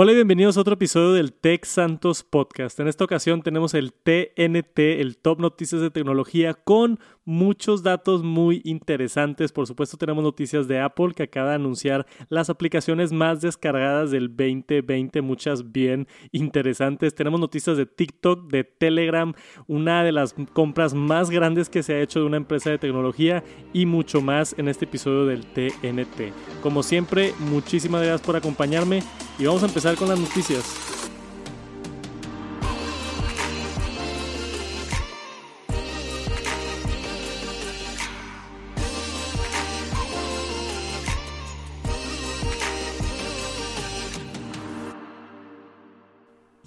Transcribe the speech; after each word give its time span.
Hola 0.00 0.12
y 0.12 0.14
bienvenidos 0.14 0.56
a 0.56 0.60
otro 0.60 0.74
episodio 0.74 1.12
del 1.12 1.32
Tech 1.32 1.64
Santos 1.64 2.22
Podcast. 2.22 2.78
En 2.78 2.86
esta 2.86 3.02
ocasión 3.02 3.42
tenemos 3.42 3.74
el 3.74 3.92
TNT, 3.92 4.78
el 4.78 5.16
Top 5.20 5.40
Noticias 5.40 5.80
de 5.80 5.90
Tecnología, 5.90 6.54
con 6.54 7.00
muchos 7.28 7.82
datos 7.82 8.22
muy 8.22 8.62
interesantes. 8.64 9.52
Por 9.52 9.66
supuesto 9.66 9.98
tenemos 9.98 10.24
noticias 10.24 10.66
de 10.66 10.80
Apple 10.80 11.12
que 11.14 11.24
acaba 11.24 11.50
de 11.50 11.56
anunciar 11.56 12.06
las 12.30 12.48
aplicaciones 12.48 13.12
más 13.12 13.42
descargadas 13.42 14.10
del 14.10 14.28
2020, 14.28 15.20
muchas 15.20 15.70
bien 15.70 16.08
interesantes. 16.32 17.14
Tenemos 17.14 17.38
noticias 17.38 17.76
de 17.76 17.84
TikTok, 17.84 18.50
de 18.50 18.64
Telegram, 18.64 19.34
una 19.66 20.02
de 20.04 20.12
las 20.12 20.34
compras 20.54 20.94
más 20.94 21.28
grandes 21.28 21.68
que 21.68 21.82
se 21.82 21.92
ha 21.92 22.00
hecho 22.00 22.20
de 22.20 22.24
una 22.24 22.38
empresa 22.38 22.70
de 22.70 22.78
tecnología 22.78 23.44
y 23.74 23.84
mucho 23.84 24.22
más 24.22 24.54
en 24.58 24.68
este 24.68 24.86
episodio 24.86 25.26
del 25.26 25.44
TNT. 25.44 26.32
Como 26.62 26.82
siempre, 26.82 27.34
muchísimas 27.38 28.00
gracias 28.00 28.22
por 28.22 28.36
acompañarme 28.36 29.02
y 29.38 29.44
vamos 29.44 29.62
a 29.62 29.66
empezar 29.66 29.96
con 29.96 30.08
las 30.08 30.18
noticias. 30.18 30.97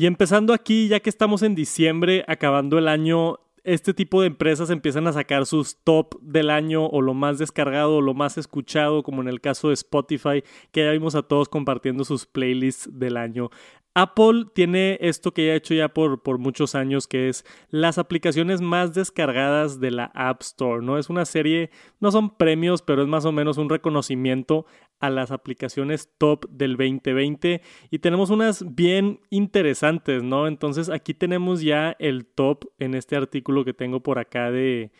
Y 0.02 0.08
empezando 0.08 0.56
aquí, 0.56 0.88
ya 0.88 1.00
que 1.00 1.12
estamos 1.12 1.44
en 1.44 1.54
diciembre, 1.54 2.26
acabando 2.28 2.80
el 2.80 2.88
año, 2.88 3.38
este 3.64 3.94
tipo 3.94 4.22
de 4.22 4.30
empresas 4.30 4.72
empiezan 4.72 5.06
a 5.06 5.14
sacar 5.14 5.46
sus 5.46 5.78
top 5.84 6.20
del 6.24 6.50
año 6.50 6.88
o 6.88 7.04
lo 7.04 7.14
más 7.14 7.38
descargado 7.38 7.98
o 7.98 8.02
lo 8.02 8.16
más 8.16 8.40
escuchado, 8.40 9.04
como 9.04 9.22
en 9.22 9.28
el 9.28 9.42
caso 9.42 9.68
de 9.68 9.76
Spotify, 9.76 10.44
que 10.72 10.86
ya 10.86 10.92
vimos 10.92 11.14
a 11.14 11.22
todos 11.22 11.50
compartiendo 11.50 12.04
sus 12.04 12.26
playlists 12.26 12.90
del 12.92 13.16
año. 13.16 13.52
Apple 13.94 14.46
tiene 14.54 14.98
esto 15.02 15.34
que 15.34 15.48
ya 15.48 15.54
ha 15.54 15.56
hecho 15.56 15.74
ya 15.74 15.90
por, 15.90 16.24
por, 16.24 16.38
muchos 16.38 16.76
años, 16.76 17.08
que 17.08 17.28
es 17.28 17.46
las 17.70 17.98
aplicaciones 17.98 18.62
más 18.62 18.94
descargadas 18.94 19.80
de 19.80 19.92
la 19.92 20.06
App 20.14 20.42
Store, 20.42 20.84
¿no? 20.84 20.98
Es 20.98 21.10
una 21.10 21.26
serie, 21.26 21.72
no 22.00 22.12
son 22.12 22.38
premios, 22.38 22.82
pero 22.82 23.02
es 23.02 23.08
más 23.08 23.26
o 23.26 23.32
menos 23.32 23.58
un 23.58 23.70
reconocimiento 23.70 24.66
a 25.02 25.10
las 25.10 25.32
aplicaciones 25.32 26.10
top 26.18 26.50
del 26.50 26.78
2020 26.78 27.62
y 27.90 28.00
tenemos 28.00 28.30
unas 28.30 28.76
bien 28.76 29.20
interesantes, 29.30 30.24
¿no? 30.24 30.48
Entonces 30.48 30.90
aquí 30.90 31.14
tenemos 31.14 31.62
ya 31.62 31.96
el 32.00 32.26
top 32.26 32.66
en 32.80 32.94
este 32.94 33.16
artículo 33.18 33.66
que 33.66 33.74
tengo 33.74 34.02
por 34.02 34.20
acá 34.20 34.52
de 34.52 34.92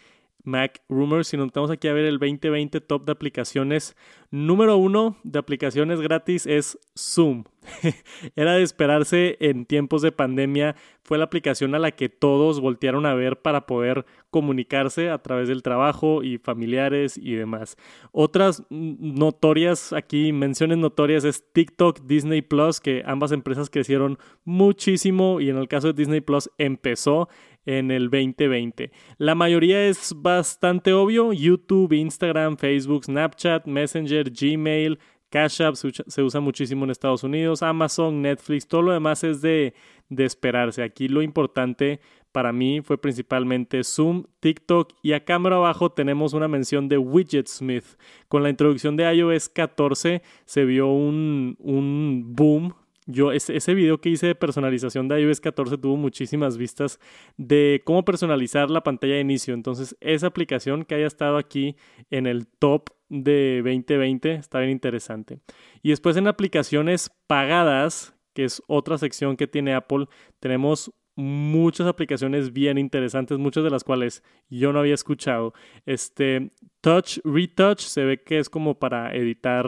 Mac 0.44 0.82
Rumors. 0.90 1.28
Si 1.28 1.38
nos 1.38 1.48
metemos 1.48 1.72
aquí 1.72 1.88
a 1.88 1.94
ver 1.94 2.06
el 2.06 2.20
2020 2.20 2.82
top 2.82 3.06
de 3.06 3.12
aplicaciones, 3.12 3.96
número 4.30 4.78
uno 4.78 5.18
de 5.24 5.40
aplicaciones 5.40 6.02
gratis 6.02 6.46
es 6.46 6.78
Zoom. 6.98 7.44
Era 8.36 8.54
de 8.54 8.64
esperarse 8.64 9.38
en 9.40 9.66
tiempos 9.66 10.02
de 10.02 10.12
pandemia. 10.12 10.76
Fue 11.04 11.18
la 11.18 11.26
aplicación 11.26 11.76
a 11.76 11.80
la 11.80 11.92
que 11.92 12.10
todos 12.10 12.60
voltearon 12.60 13.06
a 13.06 13.14
ver 13.14 13.42
para 13.42 13.66
poder 13.66 14.06
comunicarse 14.30 15.10
a 15.10 15.20
través 15.20 15.48
del 15.48 15.62
trabajo 15.62 16.24
y 16.24 16.38
familiares 16.38 17.18
y 17.18 17.34
demás. 17.34 17.78
Otras 18.12 18.64
notorias 18.70 19.94
aquí, 19.94 20.32
menciones 20.32 20.78
notorias 20.78 21.24
es 21.24 21.44
TikTok, 21.54 22.02
Disney 22.02 22.42
Plus, 22.42 22.80
que 22.80 23.04
ambas 23.06 23.32
empresas 23.32 23.70
crecieron 23.70 24.18
muchísimo 24.44 25.42
y 25.42 25.50
en 25.50 25.58
el 25.58 25.68
caso 25.68 25.88
de 25.88 25.94
Disney 25.94 26.22
Plus 26.22 26.50
empezó 26.58 27.30
en 27.66 27.92
el 27.92 28.10
2020. 28.10 28.92
La 29.18 29.36
mayoría 29.36 29.86
es 29.86 30.14
bastante 30.16 30.94
obvio, 30.94 31.34
YouTube, 31.34 31.94
Instagram, 31.94 32.58
Facebook, 32.58 33.06
Snapchat, 33.06 33.66
Messenger, 33.66 34.32
Gmail, 34.32 35.00
Cash 35.30 35.62
App 35.62 35.76
se 35.76 36.22
usa 36.22 36.42
muchísimo 36.42 36.84
en 36.84 36.92
Estados 36.92 37.24
Unidos, 37.24 37.64
Amazon, 37.64 38.22
Netflix, 38.22 38.68
todo 38.68 38.82
lo 38.82 38.92
demás 38.92 39.24
es 39.24 39.42
de, 39.42 39.74
de 40.10 40.26
esperarse. 40.26 40.84
Aquí 40.84 41.08
lo 41.08 41.22
importante 41.22 42.02
para 42.34 42.52
mí 42.52 42.82
fue 42.82 43.00
principalmente 43.00 43.84
Zoom, 43.84 44.26
TikTok 44.42 44.94
y 45.02 45.14
a 45.14 45.24
cámara 45.24 45.56
abajo 45.56 45.92
tenemos 45.92 46.34
una 46.34 46.50
mención 46.50 46.90
de 46.90 46.98
Widgetsmith. 46.98 47.98
Con 48.28 48.44
la 48.44 48.50
introducción 48.50 48.98
de 48.98 49.14
iOS 49.14 49.48
14 49.50 50.22
se 50.46 50.66
vio 50.66 50.88
un, 50.88 51.56
un 51.60 52.36
boom 52.36 52.74
yo, 53.08 53.32
ese, 53.32 53.56
ese, 53.56 53.74
video 53.74 54.00
que 54.00 54.10
hice 54.10 54.28
de 54.28 54.36
personalización 54.36 55.08
de 55.08 55.22
iOS 55.22 55.42
14 55.42 55.78
tuvo 55.78 55.98
muchísimas 55.98 56.58
vistas 56.58 57.00
de 57.36 57.82
cómo 57.84 58.06
personalizar 58.06 58.70
la 58.70 58.84
pantalla 58.84 59.16
de 59.16 59.22
inicio. 59.22 59.54
Entonces, 59.54 59.98
esa 60.02 60.28
aplicación 60.28 60.86
que 60.86 60.96
haya 60.96 61.08
estado 61.08 61.38
aquí 61.38 61.76
en 62.12 62.28
el 62.28 62.48
top 62.48 62.90
de 63.10 63.62
2020 63.64 64.36
está 64.36 64.60
bien 64.60 64.72
interesante. 64.72 65.40
Y 65.82 65.90
después 65.90 66.16
en 66.16 66.28
aplicaciones 66.28 67.12
pagadas, 67.28 68.16
que 68.34 68.46
es 68.46 68.62
otra 68.68 68.98
sección 68.98 69.36
que 69.36 69.48
tiene 69.48 69.74
Apple, 69.74 70.06
tenemos 70.40 70.94
muchas 71.16 71.88
aplicaciones 71.88 72.54
bien 72.54 72.78
interesantes, 72.78 73.38
muchas 73.38 73.64
de 73.64 73.70
las 73.70 73.84
cuales 73.84 74.24
yo 74.50 74.72
no 74.72 74.80
había 74.80 74.94
escuchado. 74.94 75.54
Este 75.86 76.52
Touch 76.82 77.20
Retouch 77.24 77.82
se 77.82 78.06
ve 78.06 78.24
que 78.24 78.40
es 78.40 78.50
como 78.50 78.80
para 78.80 79.14
editar 79.14 79.66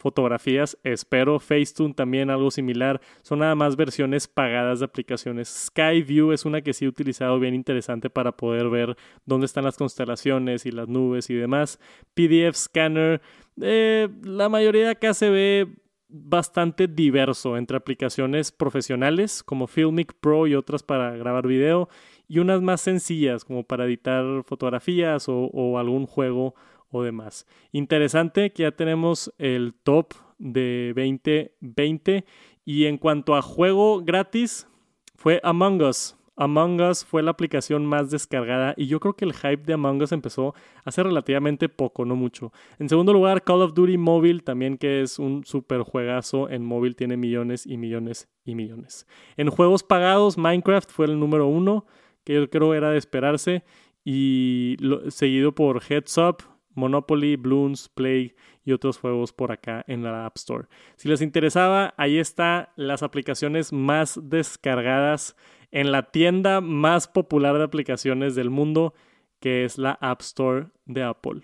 fotografías. 0.00 0.78
Espero 0.82 1.38
Facetune 1.38 1.94
también 1.94 2.30
algo 2.30 2.50
similar. 2.50 3.00
Son 3.22 3.38
nada 3.38 3.54
más 3.54 3.76
versiones 3.76 4.26
pagadas 4.26 4.80
de 4.80 4.86
aplicaciones. 4.86 5.48
Skyview 5.66 6.32
es 6.32 6.44
una 6.44 6.62
que 6.62 6.72
sí 6.72 6.86
he 6.86 6.88
utilizado 6.88 7.38
bien 7.38 7.54
interesante 7.54 8.10
para 8.10 8.32
poder 8.32 8.70
ver 8.70 8.96
dónde 9.26 9.46
están 9.46 9.64
las 9.64 9.76
constelaciones 9.76 10.64
y 10.66 10.72
las 10.72 10.88
nubes 10.88 11.28
y 11.30 11.34
demás. 11.34 11.78
PDF 12.14 12.56
Scanner. 12.56 13.20
Eh, 13.60 14.08
la 14.22 14.48
mayoría 14.48 14.90
acá 14.90 15.12
se 15.12 15.28
ve 15.28 15.68
bastante 16.08 16.88
diverso 16.88 17.56
entre 17.56 17.76
aplicaciones 17.76 18.50
profesionales 18.50 19.42
como 19.44 19.66
Filmic 19.66 20.14
Pro 20.14 20.46
y 20.46 20.54
otras 20.54 20.82
para 20.82 21.16
grabar 21.16 21.46
video 21.46 21.88
y 22.26 22.38
unas 22.38 22.62
más 22.62 22.80
sencillas 22.80 23.44
como 23.44 23.62
para 23.64 23.84
editar 23.84 24.42
fotografías 24.44 25.26
o 25.28 25.78
algún 25.78 26.06
juego 26.06 26.54
o 26.90 27.02
demás. 27.02 27.46
Interesante 27.72 28.52
que 28.52 28.64
ya 28.64 28.72
tenemos 28.72 29.32
el 29.38 29.74
top 29.82 30.14
de 30.38 30.92
2020 30.96 32.24
y 32.64 32.86
en 32.86 32.98
cuanto 32.98 33.34
a 33.34 33.42
juego 33.42 34.02
gratis 34.02 34.66
fue 35.14 35.40
Among 35.42 35.82
Us. 35.82 36.16
Among 36.36 36.80
Us 36.80 37.04
fue 37.04 37.22
la 37.22 37.32
aplicación 37.32 37.84
más 37.84 38.10
descargada 38.10 38.72
y 38.76 38.86
yo 38.86 38.98
creo 38.98 39.14
que 39.14 39.26
el 39.26 39.34
hype 39.34 39.64
de 39.64 39.74
Among 39.74 40.00
Us 40.02 40.12
empezó 40.12 40.54
hace 40.84 41.02
relativamente 41.02 41.68
poco, 41.68 42.06
no 42.06 42.16
mucho. 42.16 42.52
En 42.78 42.88
segundo 42.88 43.12
lugar, 43.12 43.44
Call 43.44 43.60
of 43.60 43.74
Duty 43.74 43.98
Mobile, 43.98 44.40
también 44.40 44.78
que 44.78 45.02
es 45.02 45.18
un 45.18 45.44
super 45.44 45.82
juegazo 45.82 46.48
en 46.48 46.64
móvil, 46.64 46.96
tiene 46.96 47.18
millones 47.18 47.66
y 47.66 47.76
millones 47.76 48.28
y 48.44 48.54
millones. 48.54 49.06
En 49.36 49.50
juegos 49.50 49.82
pagados, 49.82 50.38
Minecraft 50.38 50.90
fue 50.90 51.04
el 51.04 51.20
número 51.20 51.46
uno, 51.46 51.84
que 52.24 52.34
yo 52.34 52.48
creo 52.48 52.72
era 52.72 52.90
de 52.90 52.98
esperarse, 52.98 53.62
y 54.02 54.78
seguido 55.08 55.54
por 55.54 55.82
Heads 55.82 56.16
Up, 56.16 56.36
Monopoly, 56.74 57.36
Bloons, 57.36 57.88
Play 57.88 58.34
y 58.64 58.72
otros 58.72 58.98
juegos 58.98 59.32
por 59.32 59.52
acá 59.52 59.84
en 59.86 60.02
la 60.02 60.26
App 60.26 60.36
Store. 60.36 60.68
Si 60.96 61.08
les 61.08 61.22
interesaba, 61.22 61.94
ahí 61.96 62.18
está 62.18 62.72
las 62.76 63.02
aplicaciones 63.02 63.72
más 63.72 64.18
descargadas 64.22 65.36
en 65.70 65.92
la 65.92 66.10
tienda 66.10 66.60
más 66.60 67.08
popular 67.08 67.58
de 67.58 67.64
aplicaciones 67.64 68.34
del 68.34 68.50
mundo, 68.50 68.94
que 69.40 69.64
es 69.64 69.78
la 69.78 69.92
App 70.00 70.20
Store 70.20 70.68
de 70.86 71.02
Apple. 71.02 71.42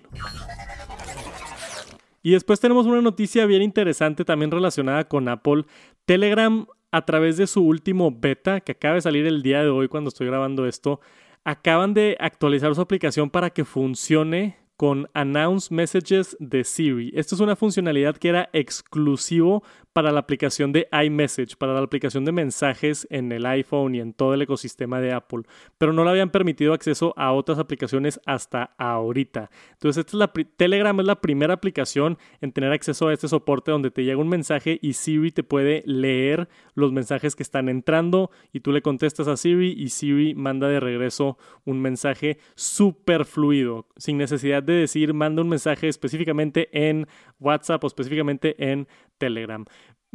Y 2.22 2.32
después 2.32 2.58
tenemos 2.58 2.86
una 2.86 3.00
noticia 3.00 3.46
bien 3.46 3.62
interesante 3.62 4.24
también 4.24 4.50
relacionada 4.50 5.04
con 5.04 5.28
Apple. 5.28 5.64
Telegram, 6.06 6.66
a 6.90 7.04
través 7.04 7.36
de 7.36 7.46
su 7.46 7.64
último 7.64 8.10
beta, 8.10 8.60
que 8.60 8.72
acaba 8.72 8.96
de 8.96 9.00
salir 9.00 9.26
el 9.26 9.42
día 9.42 9.62
de 9.62 9.68
hoy 9.68 9.86
cuando 9.86 10.08
estoy 10.08 10.26
grabando 10.26 10.66
esto, 10.66 11.00
acaban 11.44 11.94
de 11.94 12.16
actualizar 12.18 12.74
su 12.74 12.80
aplicación 12.80 13.30
para 13.30 13.50
que 13.50 13.64
funcione 13.64 14.56
con 14.76 15.08
Announce 15.14 15.72
Messages 15.74 16.36
de 16.38 16.64
Siri. 16.64 17.10
Esto 17.14 17.34
es 17.34 17.40
una 17.40 17.56
funcionalidad 17.56 18.16
que 18.16 18.28
era 18.28 18.50
exclusivo 18.52 19.62
para 19.96 20.12
la 20.12 20.20
aplicación 20.20 20.72
de 20.72 20.88
iMessage, 20.92 21.56
para 21.56 21.72
la 21.72 21.80
aplicación 21.80 22.26
de 22.26 22.30
mensajes 22.30 23.06
en 23.08 23.32
el 23.32 23.46
iPhone 23.46 23.94
y 23.94 24.00
en 24.00 24.12
todo 24.12 24.34
el 24.34 24.42
ecosistema 24.42 25.00
de 25.00 25.14
Apple, 25.14 25.44
pero 25.78 25.94
no 25.94 26.04
le 26.04 26.10
habían 26.10 26.28
permitido 26.28 26.74
acceso 26.74 27.14
a 27.16 27.32
otras 27.32 27.58
aplicaciones 27.58 28.20
hasta 28.26 28.74
ahorita. 28.76 29.50
Entonces, 29.72 30.00
esta 30.04 30.10
es 30.10 30.18
la 30.18 30.32
Telegram 30.58 31.00
es 31.00 31.06
la 31.06 31.22
primera 31.22 31.54
aplicación 31.54 32.18
en 32.42 32.52
tener 32.52 32.72
acceso 32.72 33.08
a 33.08 33.14
este 33.14 33.26
soporte 33.26 33.70
donde 33.70 33.90
te 33.90 34.04
llega 34.04 34.20
un 34.20 34.28
mensaje 34.28 34.78
y 34.82 34.92
Siri 34.92 35.30
te 35.30 35.42
puede 35.42 35.82
leer 35.86 36.46
los 36.74 36.92
mensajes 36.92 37.34
que 37.34 37.42
están 37.42 37.70
entrando 37.70 38.30
y 38.52 38.60
tú 38.60 38.72
le 38.72 38.82
contestas 38.82 39.28
a 39.28 39.38
Siri 39.38 39.72
y 39.78 39.88
Siri 39.88 40.34
manda 40.34 40.68
de 40.68 40.78
regreso 40.78 41.38
un 41.64 41.80
mensaje 41.80 42.36
súper 42.54 43.24
fluido, 43.24 43.86
sin 43.96 44.18
necesidad 44.18 44.62
de 44.62 44.74
decir 44.74 45.14
manda 45.14 45.40
un 45.40 45.48
mensaje 45.48 45.88
específicamente 45.88 46.68
en 46.86 47.06
WhatsApp 47.40 47.82
o 47.82 47.86
específicamente 47.86 48.70
en 48.70 48.86
Telegram. 49.18 49.64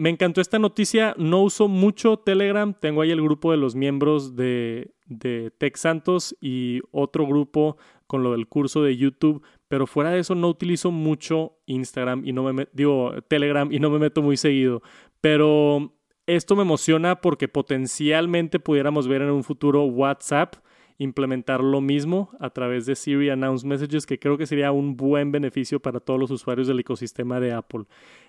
Me 0.01 0.09
encantó 0.09 0.41
esta 0.41 0.57
noticia, 0.57 1.13
no 1.19 1.43
uso 1.43 1.67
mucho 1.67 2.17
Telegram, 2.17 2.73
tengo 2.73 3.03
ahí 3.03 3.11
el 3.11 3.21
grupo 3.21 3.51
de 3.51 3.57
los 3.57 3.75
miembros 3.75 4.35
de, 4.35 4.95
de 5.05 5.51
Tech 5.55 5.77
Santos 5.77 6.35
y 6.41 6.81
otro 6.89 7.27
grupo 7.27 7.77
con 8.07 8.23
lo 8.23 8.31
del 8.31 8.47
curso 8.47 8.81
de 8.81 8.97
YouTube, 8.97 9.43
pero 9.67 9.85
fuera 9.85 10.09
de 10.09 10.17
eso 10.17 10.33
no 10.33 10.47
utilizo 10.49 10.89
mucho 10.89 11.59
Instagram 11.67 12.23
y 12.25 12.33
no 12.33 12.51
me 12.51 12.67
digo 12.73 13.13
Telegram 13.27 13.71
y 13.71 13.77
no 13.77 13.91
me 13.91 13.99
meto 13.99 14.23
muy 14.23 14.37
seguido, 14.37 14.81
pero 15.21 15.93
Esto 16.25 16.55
me 16.55 16.61
emociona 16.61 17.19
porque 17.19 17.47
potencialmente 17.47 18.59
pudiéramos 18.59 19.07
ver 19.07 19.21
en 19.21 19.31
un 19.31 19.43
futuro 19.43 19.83
WhatsApp 19.83 20.55
implementar 21.01 21.61
lo 21.61 21.81
mismo 21.81 22.29
a 22.39 22.51
través 22.51 22.85
de 22.85 22.95
Siri 22.95 23.31
Announce 23.31 23.65
Messages, 23.65 24.05
que 24.05 24.19
creo 24.19 24.37
que 24.37 24.45
sería 24.45 24.71
un 24.71 24.95
buen 24.95 25.31
beneficio 25.31 25.79
para 25.79 25.99
todos 25.99 26.19
los 26.19 26.29
usuarios 26.29 26.67
del 26.67 26.79
ecosistema 26.79 27.39
de 27.39 27.53
Apple. 27.53 27.85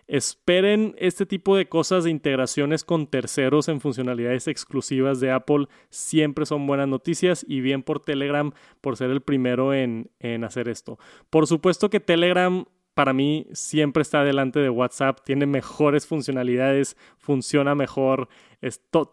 Esperen 0.08 0.94
este 0.98 1.26
tipo 1.26 1.54
de 1.54 1.68
cosas 1.68 2.04
de 2.04 2.10
integraciones 2.10 2.82
con 2.82 3.06
terceros 3.06 3.68
en 3.68 3.82
funcionalidades 3.82 4.48
exclusivas 4.48 5.20
de 5.20 5.30
Apple. 5.30 5.66
Siempre 5.90 6.46
son 6.46 6.66
buenas 6.66 6.88
noticias 6.88 7.44
y 7.46 7.60
bien 7.60 7.82
por 7.82 8.00
Telegram 8.00 8.52
por 8.80 8.96
ser 8.96 9.10
el 9.10 9.20
primero 9.20 9.74
en, 9.74 10.10
en 10.18 10.42
hacer 10.42 10.68
esto. 10.68 10.98
Por 11.28 11.46
supuesto 11.46 11.90
que 11.90 12.00
Telegram 12.00 12.64
para 12.94 13.12
mí 13.12 13.46
siempre 13.52 14.02
está 14.02 14.24
delante 14.24 14.60
de 14.60 14.70
WhatsApp, 14.70 15.20
tiene 15.24 15.46
mejores 15.46 16.06
funcionalidades, 16.06 16.96
funciona 17.18 17.74
mejor, 17.74 18.28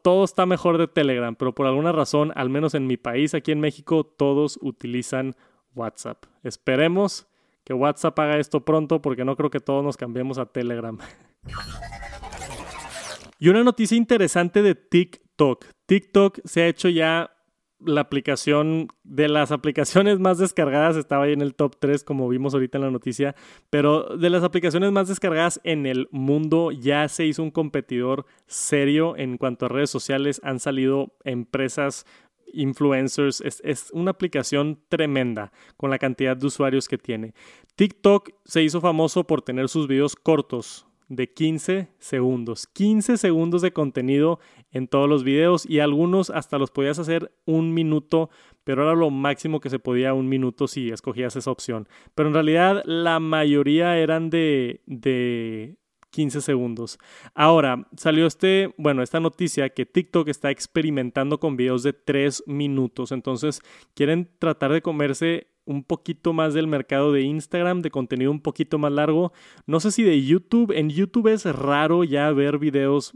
todo 0.03 0.23
está 0.23 0.45
mejor 0.45 0.77
de 0.77 0.87
Telegram, 0.87 1.35
pero 1.35 1.55
por 1.55 1.65
alguna 1.65 1.91
razón, 1.91 2.31
al 2.35 2.49
menos 2.49 2.73
en 2.73 2.87
mi 2.87 2.97
país, 2.97 3.33
aquí 3.33 3.51
en 3.51 3.59
México, 3.59 4.03
todos 4.05 4.59
utilizan 4.61 5.35
WhatsApp. 5.75 6.25
Esperemos 6.43 7.27
que 7.63 7.73
WhatsApp 7.73 8.17
haga 8.19 8.37
esto 8.37 8.65
pronto 8.65 9.01
porque 9.01 9.25
no 9.25 9.35
creo 9.35 9.49
que 9.49 9.59
todos 9.59 9.83
nos 9.83 9.97
cambiemos 9.97 10.37
a 10.37 10.45
Telegram. 10.45 10.97
y 13.39 13.49
una 13.49 13.63
noticia 13.63 13.95
interesante 13.97 14.61
de 14.61 14.75
TikTok. 14.75 15.65
TikTok 15.85 16.39
se 16.43 16.63
ha 16.63 16.67
hecho 16.67 16.89
ya 16.89 17.31
la 17.79 18.01
aplicación 18.01 18.87
de 19.03 19.29
las 19.29 19.51
aplicaciones 19.51 20.19
más 20.19 20.37
descargadas 20.37 20.97
estaba 20.97 21.25
ahí 21.25 21.33
en 21.33 21.41
el 21.41 21.55
top 21.55 21.77
3 21.79 22.03
como 22.03 22.27
vimos 22.27 22.53
ahorita 22.53 22.77
en 22.77 22.83
la 22.83 22.91
noticia, 22.91 23.35
pero 23.69 24.17
de 24.17 24.29
las 24.29 24.43
aplicaciones 24.43 24.91
más 24.91 25.07
descargadas 25.07 25.61
en 25.63 25.85
el 25.85 26.07
mundo 26.11 26.71
ya 26.71 27.07
se 27.07 27.25
hizo 27.25 27.43
un 27.43 27.51
competidor 27.51 28.25
serio 28.47 29.15
en 29.17 29.37
cuanto 29.37 29.65
a 29.65 29.69
redes 29.69 29.89
sociales, 29.89 30.41
han 30.43 30.59
salido 30.59 31.13
empresas 31.23 32.05
influencers, 32.51 33.41
es, 33.41 33.61
es, 33.63 33.91
una 33.93 34.11
aplicación 34.11 34.79
tremenda 34.89 35.51
con 35.77 35.89
la 35.89 35.99
cantidad 35.99 36.35
de 36.35 36.47
usuarios 36.47 36.87
que 36.87 36.97
tiene. 36.97 37.33
TikTok 37.75 38.31
se 38.43 38.63
hizo 38.63 38.81
famoso 38.81 39.25
por 39.25 39.43
tener 39.43 39.69
sus 39.69 39.87
videos 39.87 40.15
cortos, 40.15 40.87
de 41.09 41.27
15 41.33 41.89
segundos. 41.97 42.67
15 42.67 43.17
segundos 43.17 43.61
de 43.61 43.73
contenido 43.73 44.39
en 44.71 44.87
todos 44.87 45.09
los 45.09 45.23
videos 45.23 45.65
y 45.69 45.79
algunos 45.79 46.29
hasta 46.29 46.57
los 46.57 46.71
podías 46.71 46.99
hacer 46.99 47.31
un 47.45 47.73
minuto, 47.73 48.29
pero 48.63 48.83
era 48.83 48.93
lo 48.93 49.09
máximo 49.09 49.59
que 49.59 49.69
se 49.69 49.79
podía 49.79 50.13
un 50.13 50.29
minuto 50.29 50.67
si 50.67 50.89
escogías 50.89 51.35
esa 51.35 51.51
opción. 51.51 51.87
Pero 52.15 52.29
en 52.29 52.35
realidad 52.35 52.83
la 52.85 53.19
mayoría 53.19 53.97
eran 53.97 54.29
de, 54.29 54.81
de 54.85 55.77
15 56.11 56.41
segundos. 56.41 56.99
Ahora, 57.33 57.87
salió 57.95 58.25
este, 58.25 58.73
bueno, 58.77 59.03
esta 59.03 59.19
noticia 59.19 59.69
que 59.69 59.85
TikTok 59.85 60.27
está 60.27 60.51
experimentando 60.51 61.39
con 61.39 61.57
videos 61.57 61.83
de 61.83 61.93
3 61.93 62.43
minutos. 62.47 63.11
Entonces, 63.11 63.61
quieren 63.93 64.29
tratar 64.39 64.71
de 64.71 64.81
comerse 64.81 65.47
un 65.65 65.83
poquito 65.83 66.33
más 66.33 66.55
del 66.55 66.65
mercado 66.65 67.11
de 67.11 67.21
Instagram, 67.21 67.83
de 67.83 67.91
contenido 67.91 68.31
un 68.31 68.41
poquito 68.41 68.79
más 68.79 68.91
largo. 68.91 69.33
No 69.67 69.79
sé 69.79 69.91
si 69.91 70.01
de 70.01 70.25
YouTube. 70.25 70.71
En 70.75 70.89
YouTube 70.89 71.27
es 71.27 71.45
raro 71.45 72.03
ya 72.03 72.31
ver 72.31 72.57
videos 72.57 73.15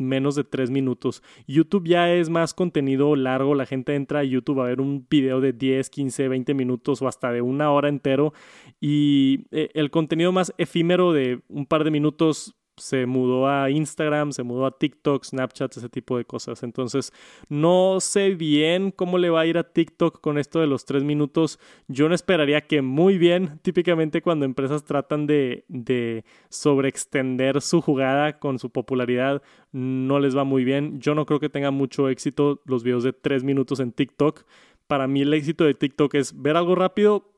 menos 0.00 0.34
de 0.34 0.44
3 0.44 0.70
minutos. 0.70 1.22
YouTube 1.46 1.86
ya 1.86 2.12
es 2.12 2.28
más 2.28 2.54
contenido 2.54 3.14
largo. 3.16 3.54
La 3.54 3.66
gente 3.66 3.94
entra 3.94 4.20
a 4.20 4.24
YouTube 4.24 4.60
a 4.60 4.64
ver 4.64 4.80
un 4.80 5.06
video 5.08 5.40
de 5.40 5.52
10, 5.52 5.90
15, 5.90 6.28
20 6.28 6.54
minutos 6.54 7.02
o 7.02 7.08
hasta 7.08 7.32
de 7.32 7.42
una 7.42 7.70
hora 7.70 7.88
entero. 7.88 8.32
Y 8.80 9.46
eh, 9.50 9.70
el 9.74 9.90
contenido 9.90 10.32
más 10.32 10.52
efímero 10.58 11.12
de 11.12 11.40
un 11.48 11.66
par 11.66 11.84
de 11.84 11.90
minutos 11.90 12.56
se 12.80 13.06
mudó 13.06 13.48
a 13.48 13.70
Instagram, 13.70 14.32
se 14.32 14.42
mudó 14.42 14.66
a 14.66 14.78
TikTok, 14.78 15.24
Snapchat, 15.24 15.76
ese 15.76 15.88
tipo 15.88 16.16
de 16.16 16.24
cosas. 16.24 16.62
Entonces, 16.62 17.12
no 17.48 18.00
sé 18.00 18.34
bien 18.34 18.90
cómo 18.90 19.18
le 19.18 19.30
va 19.30 19.40
a 19.40 19.46
ir 19.46 19.58
a 19.58 19.72
TikTok 19.72 20.20
con 20.20 20.38
esto 20.38 20.60
de 20.60 20.66
los 20.66 20.84
tres 20.84 21.04
minutos. 21.04 21.58
Yo 21.88 22.08
no 22.08 22.14
esperaría 22.14 22.62
que 22.62 22.82
muy 22.82 23.18
bien. 23.18 23.58
Típicamente 23.62 24.22
cuando 24.22 24.44
empresas 24.44 24.84
tratan 24.84 25.26
de, 25.26 25.64
de 25.68 26.24
sobreextender 26.48 27.60
su 27.60 27.80
jugada 27.80 28.38
con 28.38 28.58
su 28.58 28.70
popularidad, 28.70 29.42
no 29.72 30.18
les 30.18 30.36
va 30.36 30.44
muy 30.44 30.64
bien. 30.64 31.00
Yo 31.00 31.14
no 31.14 31.26
creo 31.26 31.40
que 31.40 31.48
tenga 31.48 31.70
mucho 31.70 32.08
éxito 32.08 32.60
los 32.64 32.82
videos 32.82 33.04
de 33.04 33.12
tres 33.12 33.44
minutos 33.44 33.80
en 33.80 33.92
TikTok. 33.92 34.44
Para 34.86 35.06
mí 35.06 35.22
el 35.22 35.34
éxito 35.34 35.64
de 35.64 35.74
TikTok 35.74 36.14
es 36.14 36.42
ver 36.42 36.56
algo 36.56 36.74
rápido, 36.74 37.30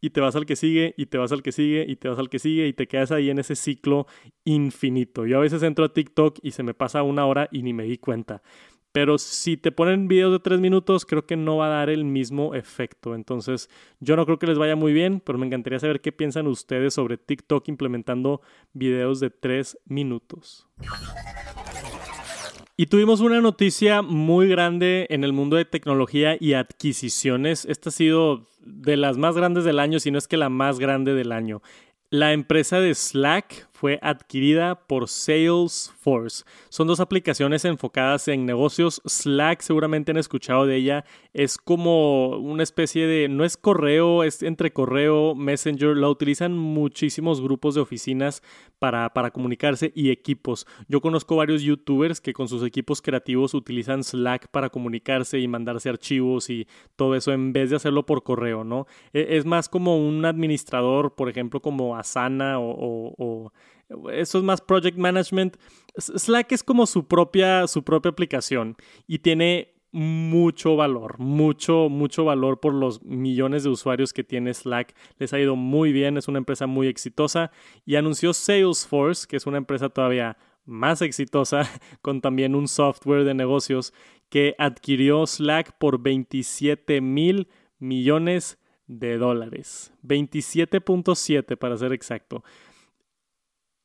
y 0.00 0.10
te 0.10 0.20
vas 0.20 0.36
al 0.36 0.46
que 0.46 0.56
sigue 0.56 0.94
y 0.96 1.06
te 1.06 1.18
vas 1.18 1.32
al 1.32 1.42
que 1.42 1.52
sigue 1.52 1.84
y 1.88 1.96
te 1.96 2.08
vas 2.08 2.18
al 2.18 2.28
que 2.28 2.38
sigue 2.38 2.66
y 2.66 2.72
te 2.72 2.86
quedas 2.86 3.12
ahí 3.12 3.30
en 3.30 3.38
ese 3.38 3.56
ciclo 3.56 4.06
infinito. 4.44 5.26
Yo 5.26 5.38
a 5.38 5.40
veces 5.40 5.62
entro 5.62 5.84
a 5.84 5.92
TikTok 5.92 6.38
y 6.42 6.52
se 6.52 6.62
me 6.62 6.74
pasa 6.74 7.02
una 7.02 7.26
hora 7.26 7.48
y 7.52 7.62
ni 7.62 7.72
me 7.72 7.84
di 7.84 7.98
cuenta. 7.98 8.42
Pero 8.92 9.18
si 9.18 9.56
te 9.56 9.70
ponen 9.70 10.08
videos 10.08 10.32
de 10.32 10.40
tres 10.40 10.58
minutos, 10.58 11.06
creo 11.06 11.24
que 11.24 11.36
no 11.36 11.56
va 11.56 11.66
a 11.66 11.76
dar 11.78 11.90
el 11.90 12.04
mismo 12.04 12.56
efecto. 12.56 13.14
Entonces, 13.14 13.70
yo 14.00 14.16
no 14.16 14.26
creo 14.26 14.40
que 14.40 14.48
les 14.48 14.58
vaya 14.58 14.74
muy 14.74 14.92
bien, 14.92 15.20
pero 15.20 15.38
me 15.38 15.46
encantaría 15.46 15.78
saber 15.78 16.00
qué 16.00 16.10
piensan 16.10 16.48
ustedes 16.48 16.94
sobre 16.94 17.16
TikTok 17.16 17.68
implementando 17.68 18.40
videos 18.72 19.20
de 19.20 19.30
tres 19.30 19.78
minutos. 19.84 20.66
Y 22.76 22.86
tuvimos 22.86 23.20
una 23.20 23.40
noticia 23.40 24.02
muy 24.02 24.48
grande 24.48 25.06
en 25.10 25.22
el 25.22 25.34
mundo 25.34 25.56
de 25.56 25.66
tecnología 25.66 26.36
y 26.40 26.54
adquisiciones. 26.54 27.66
Esta 27.66 27.90
ha 27.90 27.92
sido 27.92 28.46
de 28.60 28.96
las 28.96 29.16
más 29.16 29.36
grandes 29.36 29.64
del 29.64 29.78
año, 29.78 30.00
si 30.00 30.10
no 30.10 30.18
es 30.18 30.28
que 30.28 30.36
la 30.36 30.48
más 30.48 30.78
grande 30.78 31.14
del 31.14 31.32
año. 31.32 31.62
La 32.10 32.32
empresa 32.32 32.80
de 32.80 32.94
Slack 32.94 33.69
fue 33.80 33.98
adquirida 34.02 34.74
por 34.86 35.08
Salesforce. 35.08 36.44
Son 36.68 36.86
dos 36.86 37.00
aplicaciones 37.00 37.64
enfocadas 37.64 38.28
en 38.28 38.44
negocios. 38.44 39.00
Slack, 39.06 39.62
seguramente 39.62 40.10
han 40.10 40.18
escuchado 40.18 40.66
de 40.66 40.76
ella, 40.76 41.06
es 41.32 41.56
como 41.56 42.36
una 42.36 42.62
especie 42.62 43.06
de, 43.06 43.30
no 43.30 43.42
es 43.42 43.56
correo, 43.56 44.22
es 44.22 44.42
entre 44.42 44.74
correo, 44.74 45.34
Messenger. 45.34 45.96
La 45.96 46.10
utilizan 46.10 46.58
muchísimos 46.58 47.40
grupos 47.40 47.74
de 47.74 47.80
oficinas 47.80 48.42
para, 48.78 49.14
para 49.14 49.30
comunicarse 49.30 49.92
y 49.94 50.10
equipos. 50.10 50.66
Yo 50.88 51.00
conozco 51.00 51.36
varios 51.36 51.62
youtubers 51.62 52.20
que 52.20 52.34
con 52.34 52.48
sus 52.48 52.62
equipos 52.62 53.00
creativos 53.00 53.54
utilizan 53.54 54.04
Slack 54.04 54.48
para 54.48 54.68
comunicarse 54.68 55.38
y 55.38 55.48
mandarse 55.48 55.88
archivos 55.88 56.50
y 56.50 56.68
todo 56.96 57.14
eso 57.14 57.32
en 57.32 57.54
vez 57.54 57.70
de 57.70 57.76
hacerlo 57.76 58.04
por 58.04 58.24
correo, 58.24 58.62
¿no? 58.62 58.86
E, 59.14 59.38
es 59.38 59.46
más 59.46 59.70
como 59.70 59.96
un 59.96 60.26
administrador, 60.26 61.14
por 61.14 61.30
ejemplo, 61.30 61.62
como 61.62 61.96
Asana 61.96 62.58
o, 62.58 63.14
o 63.16 63.52
eso 64.12 64.38
es 64.38 64.44
más 64.44 64.60
project 64.60 64.96
management. 64.96 65.56
Slack 65.96 66.52
es 66.52 66.62
como 66.62 66.86
su 66.86 67.06
propia, 67.06 67.66
su 67.66 67.82
propia 67.82 68.10
aplicación 68.10 68.76
y 69.06 69.18
tiene 69.18 69.74
mucho 69.92 70.76
valor, 70.76 71.18
mucho, 71.18 71.88
mucho 71.88 72.24
valor 72.24 72.60
por 72.60 72.72
los 72.72 73.02
millones 73.02 73.64
de 73.64 73.70
usuarios 73.70 74.12
que 74.12 74.22
tiene 74.22 74.54
Slack. 74.54 74.94
Les 75.18 75.32
ha 75.32 75.40
ido 75.40 75.56
muy 75.56 75.92
bien, 75.92 76.16
es 76.16 76.28
una 76.28 76.38
empresa 76.38 76.66
muy 76.66 76.86
exitosa 76.86 77.50
y 77.84 77.96
anunció 77.96 78.32
Salesforce, 78.32 79.26
que 79.26 79.36
es 79.36 79.46
una 79.46 79.58
empresa 79.58 79.88
todavía 79.88 80.36
más 80.64 81.02
exitosa, 81.02 81.62
con 82.02 82.20
también 82.20 82.54
un 82.54 82.68
software 82.68 83.24
de 83.24 83.34
negocios 83.34 83.92
que 84.28 84.54
adquirió 84.58 85.26
Slack 85.26 85.76
por 85.78 86.00
27 86.00 87.00
mil 87.00 87.48
millones 87.80 88.58
de 88.86 89.18
dólares. 89.18 89.92
27.7 90.04 91.56
para 91.56 91.76
ser 91.76 91.92
exacto 91.92 92.44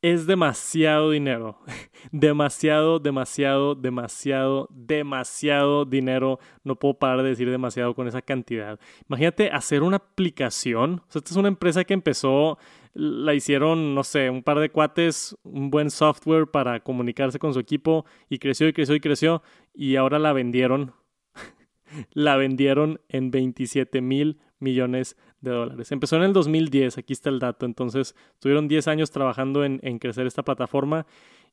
es 0.06 0.28
demasiado 0.28 1.10
dinero. 1.10 1.58
demasiado, 2.12 3.00
demasiado, 3.00 3.74
demasiado, 3.74 4.68
demasiado 4.72 5.84
dinero. 5.86 6.40
No 6.64 6.76
puedo 6.76 6.94
parar 6.94 7.24
de 7.24 7.30
decir 7.30 7.50
demasiado 7.50 7.96
con 7.96 8.08
esa 8.08 8.22
cantidad. 8.22 8.80
Imagínate 9.10 9.50
hacer 9.50 9.82
una 9.82 9.98
aplicación. 9.98 11.02
O 11.08 11.12
sea, 11.12 11.20
esta 11.22 11.32
es 11.32 11.38
una 11.38 11.48
empresa 11.48 11.84
que 11.86 11.96
empezó, 11.96 12.60
la 12.94 13.34
hicieron, 13.34 13.96
no 13.96 14.04
sé, 14.04 14.30
un 14.30 14.44
par 14.44 14.60
de 14.60 14.70
cuates, 14.70 15.36
un 15.42 15.72
buen 15.72 15.90
software 15.90 16.46
para 16.52 16.82
comunicarse 16.82 17.40
con 17.40 17.56
su 17.56 17.60
equipo 17.60 18.06
y 18.30 18.38
creció 18.38 18.68
y 18.68 18.74
creció 18.74 18.94
y 18.94 19.00
creció 19.00 19.42
y 19.74 19.96
ahora 19.96 20.20
la 20.20 20.34
vendieron. 20.34 20.94
la 22.14 22.36
vendieron 22.36 23.02
en 23.10 23.32
27 23.32 24.02
mil 24.02 24.38
millones 24.60 25.18
dólares. 25.50 25.92
Empezó 25.92 26.18
en 26.18 26.24
el 26.24 26.34
2010, 26.34 26.98
aquí 26.98 27.14
está 27.14 27.30
el 27.30 27.40
dato, 27.40 27.66
entonces 27.66 28.16
tuvieron 28.40 28.68
10 28.68 28.88
años 28.88 29.12
trabajando 29.12 29.64
en, 29.64 29.80
crecer 30.00 30.28
esta 30.28 30.44
plataforma 30.44 31.06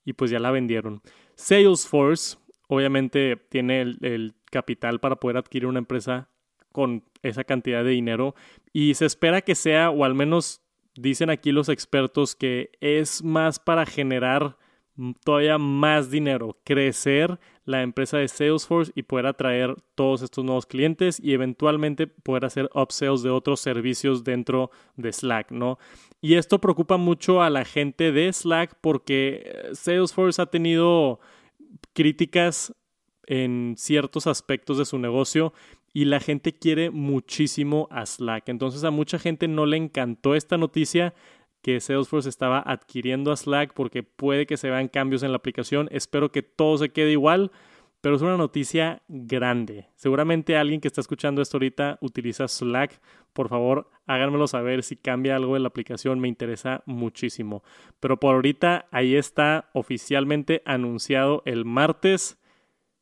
y 0.04 0.14
pues 0.14 0.30
ya 0.30 0.38
la 0.38 0.50
vendieron. 0.50 1.02
Salesforce 1.34 2.38
obviamente 2.68 3.36
tiene 3.48 3.80
el, 3.80 3.98
el 4.02 4.34
capital 4.50 5.00
para 5.00 5.16
poder 5.16 5.36
adquirir 5.36 5.66
una 5.66 5.78
empresa 5.78 6.28
con 6.72 7.04
esa 7.22 7.44
cantidad 7.44 7.84
de 7.84 7.90
dinero 7.90 8.34
y 8.72 8.94
se 8.94 9.06
espera 9.06 9.42
que 9.42 9.54
sea, 9.54 9.90
o 9.90 10.04
al 10.04 10.14
menos 10.14 10.62
dicen 10.94 11.30
aquí 11.30 11.52
los 11.52 11.68
expertos, 11.68 12.34
que 12.34 12.70
es 12.80 13.22
más 13.22 13.58
para 13.58 13.86
generar 13.86 14.56
todavía 15.24 15.58
más 15.58 16.10
dinero, 16.10 16.58
crecer 16.64 17.38
la 17.64 17.82
empresa 17.82 18.18
de 18.18 18.28
Salesforce 18.28 18.92
y 18.94 19.02
poder 19.02 19.26
atraer 19.26 19.76
todos 19.94 20.22
estos 20.22 20.44
nuevos 20.44 20.66
clientes 20.66 21.20
y 21.20 21.32
eventualmente 21.32 22.06
poder 22.06 22.44
hacer 22.44 22.68
upsells 22.74 23.22
de 23.22 23.30
otros 23.30 23.60
servicios 23.60 24.24
dentro 24.24 24.70
de 24.96 25.12
Slack, 25.12 25.52
¿no? 25.52 25.78
Y 26.20 26.34
esto 26.34 26.60
preocupa 26.60 26.96
mucho 26.96 27.42
a 27.42 27.50
la 27.50 27.64
gente 27.64 28.12
de 28.12 28.32
Slack 28.32 28.76
porque 28.80 29.42
eh, 29.44 29.74
Salesforce 29.74 30.42
ha 30.42 30.46
tenido 30.46 31.20
críticas 31.92 32.74
en 33.26 33.74
ciertos 33.78 34.26
aspectos 34.26 34.78
de 34.78 34.84
su 34.84 34.98
negocio 34.98 35.52
y 35.92 36.06
la 36.06 36.20
gente 36.20 36.52
quiere 36.52 36.90
muchísimo 36.90 37.86
a 37.90 38.06
Slack. 38.06 38.48
Entonces 38.48 38.82
a 38.84 38.90
mucha 38.90 39.18
gente 39.18 39.46
no 39.46 39.66
le 39.66 39.76
encantó 39.76 40.34
esta 40.34 40.56
noticia 40.56 41.14
que 41.62 41.80
Salesforce 41.80 42.28
estaba 42.28 42.60
adquiriendo 42.60 43.32
a 43.32 43.36
Slack 43.36 43.72
porque 43.72 44.02
puede 44.02 44.46
que 44.46 44.56
se 44.56 44.68
vean 44.68 44.88
cambios 44.88 45.22
en 45.22 45.30
la 45.30 45.36
aplicación. 45.36 45.88
Espero 45.92 46.32
que 46.32 46.42
todo 46.42 46.76
se 46.78 46.90
quede 46.90 47.12
igual, 47.12 47.52
pero 48.00 48.16
es 48.16 48.22
una 48.22 48.36
noticia 48.36 49.02
grande. 49.06 49.88
Seguramente 49.94 50.56
alguien 50.56 50.80
que 50.80 50.88
está 50.88 51.00
escuchando 51.00 51.40
esto 51.40 51.56
ahorita 51.56 51.98
utiliza 52.00 52.48
Slack. 52.48 53.00
Por 53.32 53.48
favor, 53.48 53.88
háganmelo 54.06 54.48
saber 54.48 54.82
si 54.82 54.96
cambia 54.96 55.36
algo 55.36 55.56
en 55.56 55.62
la 55.62 55.68
aplicación. 55.68 56.18
Me 56.18 56.28
interesa 56.28 56.82
muchísimo. 56.84 57.62
Pero 58.00 58.18
por 58.18 58.34
ahorita 58.34 58.86
ahí 58.90 59.14
está 59.14 59.70
oficialmente 59.72 60.62
anunciado 60.66 61.42
el 61.46 61.64
martes. 61.64 62.38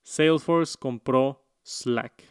Salesforce 0.02 0.76
compró 0.78 1.46
Slack. 1.62 2.24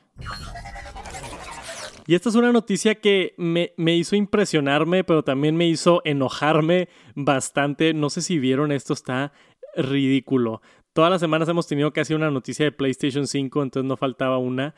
Y 2.09 2.15
esta 2.15 2.29
es 2.29 2.33
una 2.33 2.51
noticia 2.51 2.95
que 2.95 3.35
me, 3.37 3.71
me, 3.77 3.95
hizo 3.95 4.15
impresionarme, 4.15 5.03
pero 5.03 5.23
también 5.23 5.55
me 5.55 5.67
hizo 5.67 6.01
enojarme 6.05 6.89
bastante. 7.13 7.93
No 7.93 8.09
sé 8.09 8.23
si 8.23 8.39
vieron 8.39 8.71
esto, 8.71 8.93
está 8.93 9.31
ridículo. 9.75 10.63
Todas 10.93 11.11
las 11.11 11.21
semanas 11.21 11.47
hemos 11.49 11.67
tenido 11.67 11.93
casi 11.93 12.15
una 12.15 12.31
noticia 12.31 12.65
de 12.65 12.71
PlayStation 12.71 13.27
5, 13.27 13.61
entonces 13.61 13.87
no 13.87 13.95
faltaba 13.95 14.39
una. 14.39 14.73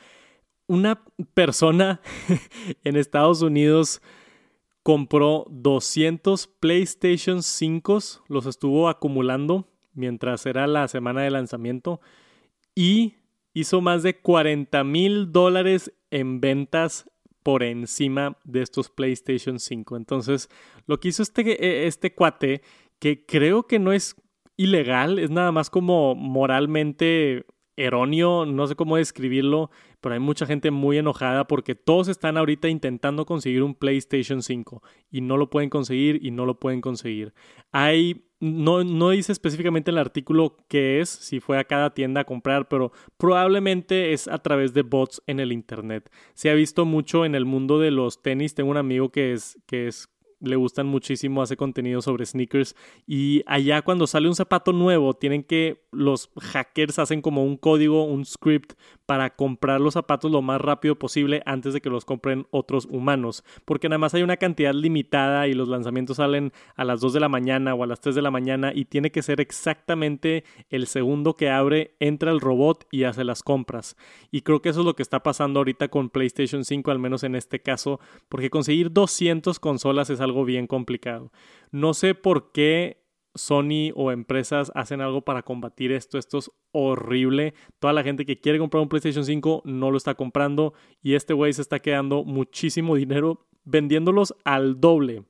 Una 0.67 1.05
persona 1.33 2.01
en 2.83 2.97
Estados 2.97 3.41
Unidos 3.41 4.01
compró 4.83 5.45
200 5.51 6.47
PlayStation 6.47 7.43
5, 7.43 7.99
los 8.27 8.45
estuvo 8.45 8.89
acumulando 8.89 9.69
mientras 9.93 10.45
era 10.45 10.67
la 10.67 10.85
semana 10.89 11.21
de 11.21 11.31
lanzamiento 11.31 12.01
y 12.75 13.13
hizo 13.53 13.79
más 13.79 14.03
de 14.03 14.19
40 14.19 14.83
mil 14.83 15.31
dólares 15.31 15.93
en 16.09 16.41
ventas 16.41 17.09
por 17.43 17.63
encima 17.63 18.37
de 18.43 18.61
estos 18.61 18.89
PlayStation 18.89 19.59
5. 19.59 19.97
Entonces, 19.97 20.49
lo 20.85 20.99
que 20.99 21.09
hizo 21.09 21.23
este, 21.23 21.41
e, 21.41 21.87
este 21.87 22.13
cuate, 22.13 22.61
que 22.99 23.25
creo 23.25 23.63
que 23.67 23.79
no 23.79 23.93
es 23.93 24.15
ilegal, 24.57 25.19
es 25.19 25.29
nada 25.29 25.51
más 25.51 25.69
como 25.69 26.15
moralmente 26.15 27.45
erróneo, 27.75 28.45
no 28.45 28.67
sé 28.67 28.75
cómo 28.75 28.97
describirlo, 28.97 29.71
pero 30.01 30.13
hay 30.13 30.19
mucha 30.19 30.45
gente 30.45 30.71
muy 30.71 30.97
enojada 30.97 31.47
porque 31.47 31.75
todos 31.75 32.07
están 32.07 32.37
ahorita 32.37 32.67
intentando 32.67 33.25
conseguir 33.25 33.63
un 33.63 33.75
PlayStation 33.75 34.41
5 34.41 34.81
y 35.09 35.21
no 35.21 35.37
lo 35.37 35.49
pueden 35.49 35.69
conseguir 35.69 36.19
y 36.23 36.31
no 36.31 36.45
lo 36.45 36.59
pueden 36.59 36.81
conseguir. 36.81 37.33
Hay 37.71 38.25
no, 38.41 38.83
no 38.83 39.11
dice 39.11 39.31
específicamente 39.31 39.91
en 39.91 39.95
el 39.95 40.01
artículo 40.01 40.57
qué 40.67 40.99
es, 40.99 41.09
si 41.09 41.39
fue 41.39 41.59
a 41.59 41.63
cada 41.63 41.93
tienda 41.93 42.21
a 42.21 42.25
comprar, 42.25 42.67
pero 42.67 42.91
probablemente 43.17 44.13
es 44.13 44.27
a 44.27 44.39
través 44.39 44.73
de 44.73 44.81
bots 44.81 45.21
en 45.27 45.39
el 45.39 45.51
Internet. 45.51 46.11
Se 46.33 46.49
ha 46.49 46.55
visto 46.55 46.83
mucho 46.85 47.23
en 47.23 47.35
el 47.35 47.45
mundo 47.45 47.79
de 47.79 47.91
los 47.91 48.23
tenis. 48.23 48.55
Tengo 48.55 48.71
un 48.71 48.77
amigo 48.77 49.11
que 49.11 49.33
es, 49.33 49.59
que 49.67 49.87
es 49.87 50.10
le 50.41 50.55
gustan 50.55 50.87
muchísimo, 50.87 51.41
hace 51.41 51.57
contenido 51.57 52.01
sobre 52.01 52.25
sneakers 52.25 52.75
y 53.05 53.43
allá 53.45 53.81
cuando 53.81 54.07
sale 54.07 54.27
un 54.27 54.35
zapato 54.35 54.73
nuevo 54.73 55.13
tienen 55.13 55.43
que 55.43 55.85
los 55.91 56.31
hackers 56.39 56.99
hacen 56.99 57.21
como 57.21 57.43
un 57.43 57.57
código, 57.57 58.03
un 58.03 58.25
script 58.25 58.73
para 59.11 59.31
comprar 59.31 59.81
los 59.81 59.95
zapatos 59.95 60.31
lo 60.31 60.41
más 60.41 60.61
rápido 60.61 60.95
posible 60.95 61.43
antes 61.45 61.73
de 61.73 61.81
que 61.81 61.89
los 61.89 62.05
compren 62.05 62.47
otros 62.49 62.87
humanos, 62.89 63.43
porque 63.65 63.89
nada 63.89 63.97
más 63.97 64.13
hay 64.13 64.23
una 64.23 64.37
cantidad 64.37 64.73
limitada 64.73 65.49
y 65.49 65.53
los 65.53 65.67
lanzamientos 65.67 66.15
salen 66.15 66.53
a 66.77 66.85
las 66.85 67.01
2 67.01 67.11
de 67.11 67.19
la 67.19 67.27
mañana 67.27 67.75
o 67.75 67.83
a 67.83 67.87
las 67.87 67.99
3 67.99 68.15
de 68.15 68.21
la 68.21 68.31
mañana 68.31 68.71
y 68.73 68.85
tiene 68.85 69.11
que 69.11 69.21
ser 69.21 69.41
exactamente 69.41 70.45
el 70.69 70.87
segundo 70.87 71.35
que 71.35 71.49
abre, 71.49 71.93
entra 71.99 72.31
el 72.31 72.39
robot 72.39 72.87
y 72.89 73.03
hace 73.03 73.25
las 73.25 73.43
compras. 73.43 73.97
Y 74.31 74.43
creo 74.43 74.61
que 74.61 74.69
eso 74.69 74.79
es 74.79 74.85
lo 74.85 74.95
que 74.95 75.03
está 75.03 75.23
pasando 75.23 75.59
ahorita 75.59 75.89
con 75.89 76.09
PlayStation 76.09 76.63
5, 76.63 76.89
al 76.89 76.99
menos 76.99 77.25
en 77.25 77.35
este 77.35 77.59
caso, 77.59 77.99
porque 78.29 78.49
conseguir 78.49 78.93
200 78.93 79.59
consolas 79.59 80.09
es 80.09 80.21
algo 80.21 80.45
bien 80.45 80.67
complicado. 80.67 81.33
No 81.71 81.93
sé 81.93 82.15
por 82.15 82.53
qué 82.53 83.00
Sony 83.35 83.91
o 83.95 84.11
empresas 84.11 84.71
hacen 84.75 85.01
algo 85.01 85.21
para 85.21 85.43
combatir 85.43 85.91
esto. 85.91 86.17
Esto 86.17 86.37
es 86.37 86.51
horrible. 86.71 87.53
Toda 87.79 87.93
la 87.93 88.03
gente 88.03 88.25
que 88.25 88.39
quiere 88.39 88.59
comprar 88.59 88.81
un 88.81 88.89
PlayStation 88.89 89.25
5 89.25 89.63
no 89.65 89.91
lo 89.91 89.97
está 89.97 90.15
comprando 90.15 90.73
y 91.01 91.15
este 91.15 91.33
güey 91.33 91.53
se 91.53 91.61
está 91.61 91.79
quedando 91.79 92.23
muchísimo 92.23 92.95
dinero 92.95 93.47
vendiéndolos 93.63 94.35
al 94.43 94.79
doble. 94.79 95.23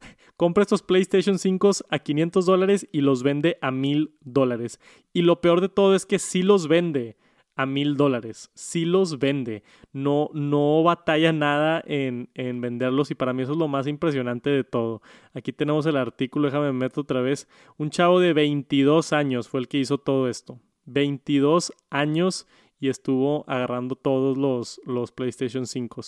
Compra 0.36 0.62
estos 0.62 0.82
PlayStation 0.82 1.38
5 1.38 1.70
a 1.90 1.98
500 1.98 2.46
dólares 2.46 2.88
y 2.92 3.00
los 3.00 3.22
vende 3.22 3.58
a 3.60 3.70
1000 3.70 4.16
dólares. 4.20 4.80
Y 5.12 5.22
lo 5.22 5.40
peor 5.40 5.60
de 5.60 5.68
todo 5.68 5.94
es 5.94 6.06
que 6.06 6.18
sí 6.18 6.42
los 6.42 6.68
vende 6.68 7.16
a 7.56 7.66
mil 7.66 7.96
dólares. 7.96 8.50
Sí 8.54 8.84
los 8.84 9.18
vende. 9.18 9.62
No, 9.92 10.30
no 10.34 10.82
batalla 10.82 11.32
nada 11.32 11.82
en, 11.86 12.28
en, 12.34 12.60
venderlos 12.60 13.10
y 13.10 13.14
para 13.14 13.32
mí 13.32 13.42
eso 13.42 13.52
es 13.52 13.58
lo 13.58 13.68
más 13.68 13.86
impresionante 13.86 14.50
de 14.50 14.64
todo. 14.64 15.02
Aquí 15.32 15.52
tenemos 15.52 15.86
el 15.86 15.96
artículo, 15.96 16.46
déjame 16.46 16.72
meter 16.72 17.00
otra 17.00 17.20
vez. 17.20 17.48
Un 17.76 17.90
chavo 17.90 18.20
de 18.20 18.32
22 18.32 19.12
años 19.12 19.48
fue 19.48 19.60
el 19.60 19.68
que 19.68 19.78
hizo 19.78 19.98
todo 19.98 20.28
esto. 20.28 20.58
22 20.86 21.72
años 21.90 22.46
y 22.80 22.88
estuvo 22.88 23.44
agarrando 23.48 23.96
todos 23.96 24.36
los, 24.36 24.80
los 24.84 25.12
PlayStation 25.12 25.66
5. 25.66 26.02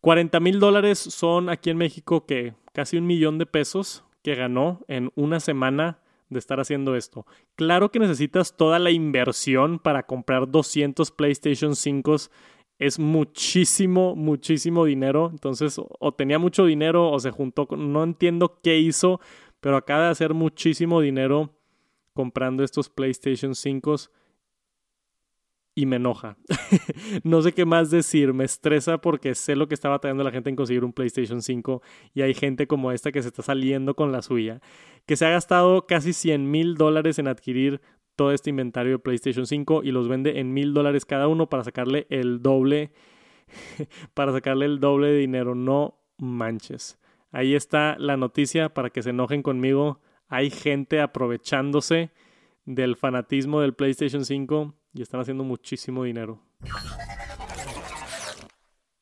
40 0.00 0.40
mil 0.40 0.60
dólares 0.60 0.98
son 0.98 1.48
aquí 1.48 1.70
en 1.70 1.78
México 1.78 2.26
que 2.26 2.54
casi 2.72 2.98
un 2.98 3.06
millón 3.06 3.38
de 3.38 3.46
pesos 3.46 4.04
que 4.22 4.34
ganó 4.34 4.80
en 4.88 5.10
una 5.14 5.40
semana 5.40 5.98
de 6.34 6.38
estar 6.40 6.60
haciendo 6.60 6.94
esto. 6.94 7.26
Claro 7.56 7.90
que 7.90 7.98
necesitas 7.98 8.54
toda 8.56 8.78
la 8.78 8.90
inversión 8.90 9.78
para 9.78 10.02
comprar 10.02 10.50
200 10.50 11.10
PlayStation 11.12 11.74
5 11.74 12.16
es 12.78 12.98
muchísimo, 12.98 14.14
muchísimo 14.14 14.84
dinero. 14.84 15.30
Entonces, 15.30 15.76
o 15.78 16.12
tenía 16.12 16.38
mucho 16.38 16.66
dinero 16.66 17.10
o 17.10 17.18
se 17.18 17.30
juntó. 17.30 17.66
No 17.76 18.02
entiendo 18.02 18.60
qué 18.62 18.78
hizo, 18.78 19.20
pero 19.60 19.76
acaba 19.76 20.04
de 20.04 20.10
hacer 20.10 20.34
muchísimo 20.34 21.00
dinero 21.00 21.50
comprando 22.12 22.62
estos 22.62 22.90
PlayStation 22.90 23.54
5 23.54 23.96
y 25.74 25.86
me 25.86 25.96
enoja. 25.96 26.36
no 27.24 27.42
sé 27.42 27.52
qué 27.52 27.64
más 27.64 27.90
decir, 27.90 28.32
me 28.32 28.44
estresa 28.44 28.98
porque 28.98 29.34
sé 29.34 29.56
lo 29.56 29.68
que 29.68 29.74
está 29.74 29.88
batallando 29.88 30.24
la 30.24 30.30
gente 30.30 30.50
en 30.50 30.56
conseguir 30.56 30.84
un 30.84 30.92
PlayStation 30.92 31.42
5 31.42 31.82
y 32.14 32.22
hay 32.22 32.34
gente 32.34 32.66
como 32.66 32.92
esta 32.92 33.12
que 33.12 33.22
se 33.22 33.28
está 33.28 33.42
saliendo 33.42 33.94
con 33.94 34.12
la 34.12 34.22
suya, 34.22 34.60
que 35.06 35.16
se 35.16 35.26
ha 35.26 35.30
gastado 35.30 35.86
casi 35.86 36.12
100 36.12 36.50
mil 36.50 36.76
dólares 36.76 37.18
en 37.18 37.28
adquirir 37.28 37.80
todo 38.16 38.32
este 38.32 38.50
inventario 38.50 38.92
de 38.92 38.98
PlayStation 39.00 39.46
5 39.46 39.82
y 39.82 39.90
los 39.90 40.08
vende 40.08 40.38
en 40.38 40.52
mil 40.52 40.72
dólares 40.72 41.04
cada 41.04 41.26
uno 41.26 41.48
para 41.48 41.64
sacarle 41.64 42.06
el 42.10 42.40
doble, 42.42 42.92
para 44.14 44.32
sacarle 44.32 44.66
el 44.66 44.78
doble 44.78 45.08
de 45.08 45.18
dinero, 45.18 45.54
no 45.54 45.98
manches. 46.18 46.98
Ahí 47.32 47.56
está 47.56 47.96
la 47.98 48.16
noticia 48.16 48.72
para 48.72 48.90
que 48.90 49.02
se 49.02 49.10
enojen 49.10 49.42
conmigo. 49.42 50.00
Hay 50.28 50.50
gente 50.50 51.00
aprovechándose 51.00 52.12
del 52.64 52.94
fanatismo 52.94 53.60
del 53.60 53.74
PlayStation 53.74 54.24
5 54.24 54.74
y 54.94 55.02
están 55.02 55.20
haciendo 55.20 55.44
muchísimo 55.44 56.04
dinero. 56.04 56.40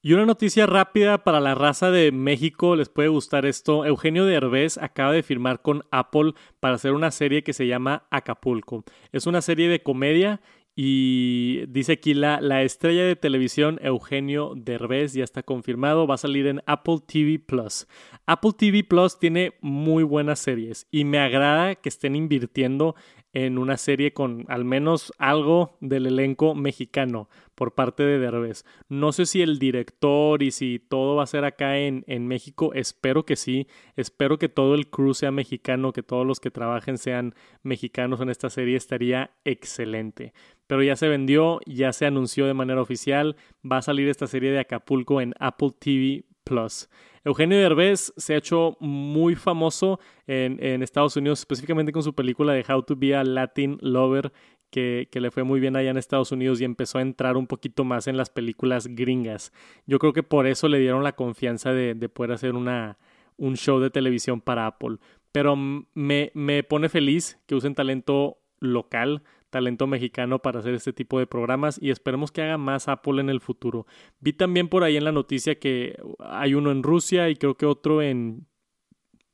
Y 0.04 0.14
una 0.14 0.26
noticia 0.26 0.66
rápida 0.66 1.22
para 1.22 1.38
la 1.38 1.54
raza 1.54 1.92
de 1.92 2.10
México, 2.10 2.74
les 2.74 2.88
puede 2.88 3.08
gustar 3.08 3.46
esto. 3.46 3.84
Eugenio 3.84 4.24
Derbez 4.24 4.76
acaba 4.78 5.12
de 5.12 5.22
firmar 5.22 5.62
con 5.62 5.84
Apple 5.92 6.32
para 6.58 6.74
hacer 6.74 6.92
una 6.92 7.12
serie 7.12 7.44
que 7.44 7.52
se 7.52 7.68
llama 7.68 8.08
Acapulco. 8.10 8.82
Es 9.12 9.28
una 9.28 9.42
serie 9.42 9.68
de 9.68 9.84
comedia 9.84 10.40
y 10.74 11.66
dice 11.68 11.92
aquí 11.92 12.14
la, 12.14 12.40
la 12.40 12.62
estrella 12.62 13.04
de 13.04 13.14
televisión 13.14 13.78
Eugenio 13.80 14.54
Derbez 14.56 15.12
ya 15.12 15.22
está 15.22 15.44
confirmado, 15.44 16.08
va 16.08 16.16
a 16.16 16.18
salir 16.18 16.48
en 16.48 16.62
Apple 16.66 16.98
TV 17.06 17.38
Plus. 17.38 17.86
Apple 18.26 18.52
TV 18.56 18.82
Plus 18.82 19.20
tiene 19.20 19.52
muy 19.60 20.02
buenas 20.02 20.40
series 20.40 20.88
y 20.90 21.04
me 21.04 21.20
agrada 21.20 21.76
que 21.76 21.90
estén 21.90 22.16
invirtiendo 22.16 22.96
en 23.32 23.58
una 23.58 23.76
serie 23.76 24.12
con 24.12 24.44
al 24.48 24.64
menos 24.64 25.12
algo 25.18 25.76
del 25.80 26.06
elenco 26.06 26.54
mexicano 26.54 27.28
por 27.54 27.74
parte 27.74 28.02
de 28.02 28.18
Derbez. 28.18 28.64
No 28.88 29.12
sé 29.12 29.26
si 29.26 29.42
el 29.42 29.58
director 29.58 30.42
y 30.42 30.50
si 30.50 30.78
todo 30.78 31.16
va 31.16 31.22
a 31.22 31.26
ser 31.26 31.44
acá 31.44 31.78
en, 31.78 32.04
en 32.06 32.26
México, 32.26 32.72
espero 32.74 33.24
que 33.24 33.36
sí, 33.36 33.66
espero 33.96 34.38
que 34.38 34.48
todo 34.48 34.74
el 34.74 34.88
crew 34.88 35.14
sea 35.14 35.30
mexicano, 35.30 35.92
que 35.92 36.02
todos 36.02 36.26
los 36.26 36.40
que 36.40 36.50
trabajen 36.50 36.98
sean 36.98 37.34
mexicanos 37.62 38.20
en 38.20 38.30
esta 38.30 38.50
serie, 38.50 38.76
estaría 38.76 39.30
excelente. 39.44 40.32
Pero 40.66 40.82
ya 40.82 40.96
se 40.96 41.08
vendió, 41.08 41.60
ya 41.66 41.92
se 41.92 42.06
anunció 42.06 42.46
de 42.46 42.54
manera 42.54 42.82
oficial, 42.82 43.36
va 43.70 43.78
a 43.78 43.82
salir 43.82 44.08
esta 44.08 44.26
serie 44.26 44.50
de 44.50 44.60
Acapulco 44.60 45.20
en 45.20 45.34
Apple 45.38 45.72
TV 45.78 46.24
Plus. 46.44 46.88
Eugenio 47.24 47.58
Derbez 47.58 48.12
se 48.16 48.34
ha 48.34 48.38
hecho 48.38 48.76
muy 48.80 49.36
famoso 49.36 50.00
en, 50.26 50.82
Estados 50.82 51.16
Unidos, 51.16 51.40
específicamente 51.40 51.92
con 51.92 52.02
su 52.02 52.14
película 52.14 52.52
de 52.52 52.64
How 52.68 52.82
to 52.82 52.96
Be 52.96 53.14
a 53.14 53.22
Latin 53.22 53.78
Lover, 53.80 54.32
que, 54.70 55.08
que, 55.10 55.20
le 55.20 55.30
fue 55.30 55.44
muy 55.44 55.60
bien 55.60 55.76
allá 55.76 55.90
en 55.90 55.98
Estados 55.98 56.32
Unidos 56.32 56.60
y 56.60 56.64
empezó 56.64 56.98
a 56.98 57.02
entrar 57.02 57.36
un 57.36 57.46
poquito 57.46 57.84
más 57.84 58.06
en 58.08 58.16
las 58.16 58.30
películas 58.30 58.88
gringas. 58.88 59.52
Yo 59.86 59.98
creo 59.98 60.12
que 60.12 60.22
por 60.22 60.46
eso 60.46 60.68
le 60.68 60.80
dieron 60.80 61.04
la 61.04 61.12
confianza 61.12 61.72
de, 61.72 61.94
de 61.94 62.08
poder 62.08 62.32
hacer 62.32 62.54
una, 62.54 62.98
un 63.36 63.56
show 63.56 63.80
de 63.80 63.90
televisión 63.90 64.40
para 64.40 64.66
Apple. 64.66 64.96
Pero 65.30 65.56
me, 65.56 66.30
me 66.34 66.62
pone 66.62 66.88
feliz 66.88 67.38
que 67.46 67.54
usen 67.54 67.74
talento 67.74 68.38
local, 68.60 69.22
talento 69.52 69.86
mexicano 69.86 70.40
para 70.40 70.58
hacer 70.58 70.74
este 70.74 70.92
tipo 70.92 71.18
de 71.18 71.26
programas 71.26 71.78
y 71.80 71.90
esperemos 71.90 72.32
que 72.32 72.42
haga 72.42 72.56
más 72.58 72.88
Apple 72.88 73.20
en 73.20 73.28
el 73.28 73.40
futuro. 73.40 73.86
Vi 74.18 74.32
también 74.32 74.68
por 74.68 74.82
ahí 74.82 74.96
en 74.96 75.04
la 75.04 75.12
noticia 75.12 75.60
que 75.60 75.96
hay 76.18 76.54
uno 76.54 76.72
en 76.72 76.82
Rusia 76.82 77.28
y 77.28 77.36
creo 77.36 77.56
que 77.56 77.66
otro 77.66 78.00
en 78.02 78.46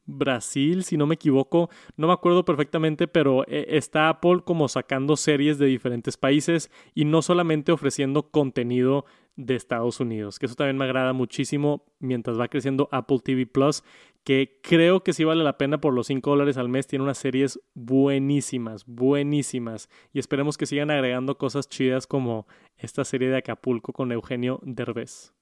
Brasil, 0.09 0.83
si 0.85 0.97
no 0.97 1.07
me 1.07 1.15
equivoco, 1.15 1.71
no 1.97 2.09
me 2.09 2.15
acuerdo 2.15 2.45
perfectamente, 2.45 3.07
pero 3.07 3.45
eh, 3.47 3.67
está 3.69 4.09
Apple 4.09 4.41
como 4.45 4.67
sacando 4.67 5.17
series 5.17 5.59
de 5.59 5.67
diferentes 5.67 6.17
países 6.17 6.71
y 6.95 7.05
no 7.05 7.23
solamente 7.23 7.73
ofreciendo 7.73 8.31
contenido 8.31 9.05
de 9.37 9.55
Estados 9.55 10.01
Unidos, 10.01 10.39
que 10.39 10.47
eso 10.47 10.57
también 10.57 10.79
me 10.79 10.85
agrada 10.85 11.13
muchísimo 11.13 11.85
mientras 12.01 12.41
va 12.41 12.49
creciendo 12.49 12.89
Apple 12.91 13.21
TV 13.23 13.47
Plus, 13.47 13.85
que 14.29 14.61
creo 14.61 15.03
que 15.03 15.15
sí 15.15 15.25
vale 15.25 15.43
la 15.43 15.57
pena 15.57 15.81
por 15.81 15.95
los 15.95 16.09
5 16.09 16.29
dólares 16.29 16.59
al 16.59 16.69
mes, 16.69 16.87
tiene 16.87 17.03
unas 17.03 17.17
series 17.17 17.59
buenísimas, 17.73 18.85
buenísimas, 18.85 19.89
y 20.13 20.19
esperemos 20.19 20.59
que 20.59 20.67
sigan 20.67 20.91
agregando 20.91 21.39
cosas 21.39 21.67
chidas 21.67 22.07
como 22.07 22.47
esta 22.77 23.07
serie 23.07 23.31
de 23.31 23.39
Acapulco 23.39 23.95
con 23.95 24.13
Eugenio 24.13 24.61
Derbez. 24.63 25.33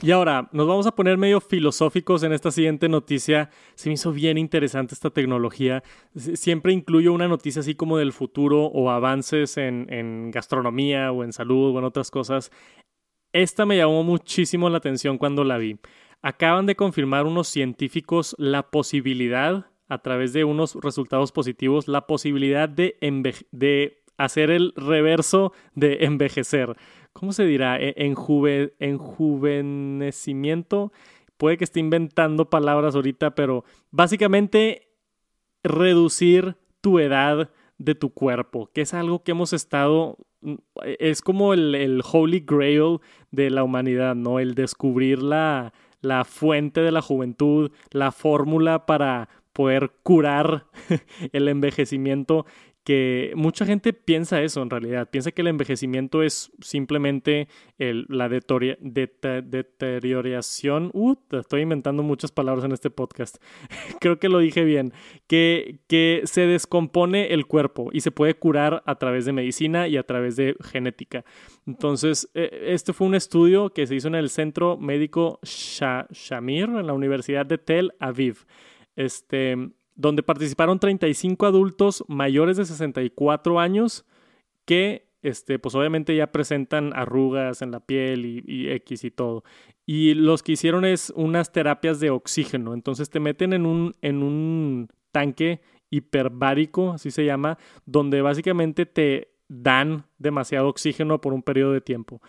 Y 0.00 0.12
ahora, 0.12 0.48
nos 0.52 0.68
vamos 0.68 0.86
a 0.86 0.94
poner 0.94 1.18
medio 1.18 1.40
filosóficos 1.40 2.22
en 2.22 2.32
esta 2.32 2.52
siguiente 2.52 2.88
noticia. 2.88 3.50
Se 3.74 3.88
me 3.88 3.94
hizo 3.94 4.12
bien 4.12 4.38
interesante 4.38 4.94
esta 4.94 5.10
tecnología. 5.10 5.82
Siempre 6.14 6.72
incluyo 6.72 7.12
una 7.12 7.26
noticia 7.26 7.62
así 7.62 7.74
como 7.74 7.98
del 7.98 8.12
futuro 8.12 8.66
o 8.66 8.90
avances 8.90 9.56
en, 9.56 9.92
en 9.92 10.30
gastronomía 10.30 11.10
o 11.10 11.24
en 11.24 11.32
salud 11.32 11.74
o 11.74 11.78
en 11.80 11.84
otras 11.84 12.12
cosas. 12.12 12.52
Esta 13.32 13.66
me 13.66 13.76
llamó 13.76 14.04
muchísimo 14.04 14.70
la 14.70 14.78
atención 14.78 15.18
cuando 15.18 15.42
la 15.42 15.58
vi. 15.58 15.80
Acaban 16.22 16.66
de 16.66 16.76
confirmar 16.76 17.26
unos 17.26 17.48
científicos 17.48 18.36
la 18.38 18.70
posibilidad, 18.70 19.66
a 19.88 19.98
través 19.98 20.32
de 20.32 20.44
unos 20.44 20.74
resultados 20.74 21.32
positivos, 21.32 21.88
la 21.88 22.06
posibilidad 22.06 22.68
de, 22.68 22.96
hacer 24.18 24.50
el 24.50 24.72
reverso 24.76 25.52
de 25.74 25.98
envejecer. 26.04 26.76
¿cómo 27.16 27.32
se 27.32 27.46
dirá? 27.46 27.80
E, 27.80 27.94
enjuvenecimiento. 27.96 30.92
Puede 31.38 31.56
que 31.56 31.64
esté 31.64 31.80
inventando 31.80 32.50
palabras 32.50 32.94
ahorita, 32.94 33.34
pero 33.34 33.64
básicamente 33.90 34.90
reducir 35.64 36.56
tu 36.80 36.98
edad 36.98 37.50
de 37.78 37.94
tu 37.94 38.10
cuerpo, 38.10 38.70
que 38.72 38.80
es 38.82 38.94
algo 38.94 39.22
que 39.22 39.32
hemos 39.32 39.52
estado, 39.52 40.16
mm, 40.40 40.54
es 40.98 41.20
como 41.22 41.52
el, 41.54 42.02
holy 42.10 42.40
grail 42.40 43.00
de 43.30 43.50
la 43.50 43.64
humanidad, 43.64 44.14
¿no? 44.14 44.38
El 44.38 44.54
descubrir 44.54 45.22
la, 45.22 45.74
la 46.06 46.24
fuente 46.24 46.80
de 46.80 46.92
la 46.92 47.02
juventud, 47.02 47.72
la 47.90 48.12
fórmula 48.12 48.86
para 48.86 49.28
poder 49.52 49.90
curar 50.02 50.66
el 51.32 51.48
envejecimiento 51.48 52.46
que 52.86 53.32
mucha 53.34 53.66
gente 53.66 53.92
piensa 53.92 54.40
eso 54.42 54.62
en 54.62 54.70
realidad, 54.70 55.10
piensa 55.10 55.32
que 55.32 55.42
el 55.42 55.48
envejecimiento 55.48 56.22
es 56.22 56.52
simplemente 56.60 57.48
la 57.78 58.28
deterioración, 58.28 60.92
uh, 60.94 61.16
estoy 61.32 61.62
inventando 61.62 62.04
muchas 62.04 62.30
palabras 62.30 62.64
en 62.64 62.70
este 62.70 62.90
podcast, 62.90 63.38
creo 64.00 64.20
que 64.20 64.28
lo 64.28 64.38
dije 64.38 64.62
bien, 64.62 64.92
que, 65.26 65.80
que 65.88 66.22
se 66.26 66.42
descompone 66.42 67.34
el 67.34 67.46
cuerpo 67.46 67.90
y 67.92 68.02
se 68.02 68.12
puede 68.12 68.34
curar 68.34 68.84
a 68.86 68.94
través 68.94 69.24
de 69.24 69.32
medicina 69.32 69.88
y 69.88 69.96
a 69.96 70.04
través 70.04 70.36
de 70.36 70.54
genética. 70.62 71.24
Entonces, 71.66 72.30
e, 72.34 72.68
este 72.68 72.92
fue 72.92 73.08
un 73.08 73.16
estudio 73.16 73.70
que 73.70 73.88
se 73.88 73.96
hizo 73.96 74.06
en 74.06 74.14
el 74.14 74.30
Centro 74.30 74.76
Médico 74.76 75.40
Shamir, 75.42 76.68
en 76.68 76.86
la 76.86 76.92
Universidad 76.92 77.46
de 77.46 77.58
Tel 77.58 77.94
Aviv. 77.98 78.46
Este, 78.94 79.56
donde 79.96 80.22
participaron 80.22 80.78
35 80.78 81.46
adultos 81.46 82.04
mayores 82.06 82.56
de 82.56 82.64
64 82.64 83.58
años 83.58 84.04
que, 84.64 85.08
este, 85.22 85.58
pues 85.58 85.74
obviamente 85.74 86.14
ya 86.14 86.30
presentan 86.30 86.92
arrugas 86.94 87.62
en 87.62 87.70
la 87.70 87.80
piel 87.80 88.26
y, 88.26 88.44
y, 88.46 88.68
X 88.70 89.04
y 89.04 89.10
todo. 89.10 89.42
Y 89.86 90.14
los 90.14 90.42
que 90.42 90.52
hicieron 90.52 90.84
es 90.84 91.12
unas 91.16 91.52
terapias 91.52 91.98
de 91.98 92.10
oxígeno. 92.10 92.74
Entonces 92.74 93.10
te 93.10 93.20
meten 93.20 93.52
en 93.52 93.66
un, 93.66 93.94
en 94.02 94.22
un 94.22 94.88
tanque 95.12 95.60
hiperbárico, 95.90 96.92
así 96.92 97.10
se 97.10 97.24
llama, 97.24 97.58
donde 97.86 98.20
básicamente 98.20 98.86
te 98.86 99.28
dan 99.48 100.04
demasiado 100.18 100.68
oxígeno 100.68 101.20
por 101.20 101.32
un 101.32 101.42
periodo 101.42 101.72
de 101.72 101.80
tiempo. 101.80 102.20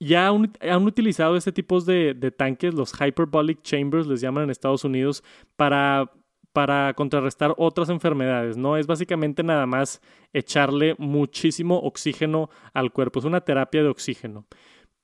Ya 0.00 0.28
han, 0.28 0.86
utilizado 0.86 1.36
este 1.36 1.50
tipo 1.50 1.80
de, 1.80 2.14
de, 2.14 2.30
tanques, 2.30 2.72
los 2.74 2.92
hyperbolic 2.92 3.62
chambers, 3.62 4.06
les 4.06 4.20
llaman 4.20 4.44
en 4.44 4.50
Estados 4.50 4.84
Unidos, 4.84 5.24
para 5.56 6.12
para 6.58 6.92
contrarrestar 6.94 7.54
otras 7.56 7.88
enfermedades, 7.88 8.56
¿no? 8.56 8.76
Es 8.76 8.88
básicamente 8.88 9.44
nada 9.44 9.64
más 9.64 10.02
echarle 10.32 10.96
muchísimo 10.98 11.78
oxígeno 11.78 12.50
al 12.74 12.90
cuerpo, 12.90 13.20
es 13.20 13.24
una 13.24 13.42
terapia 13.42 13.80
de 13.80 13.88
oxígeno. 13.88 14.44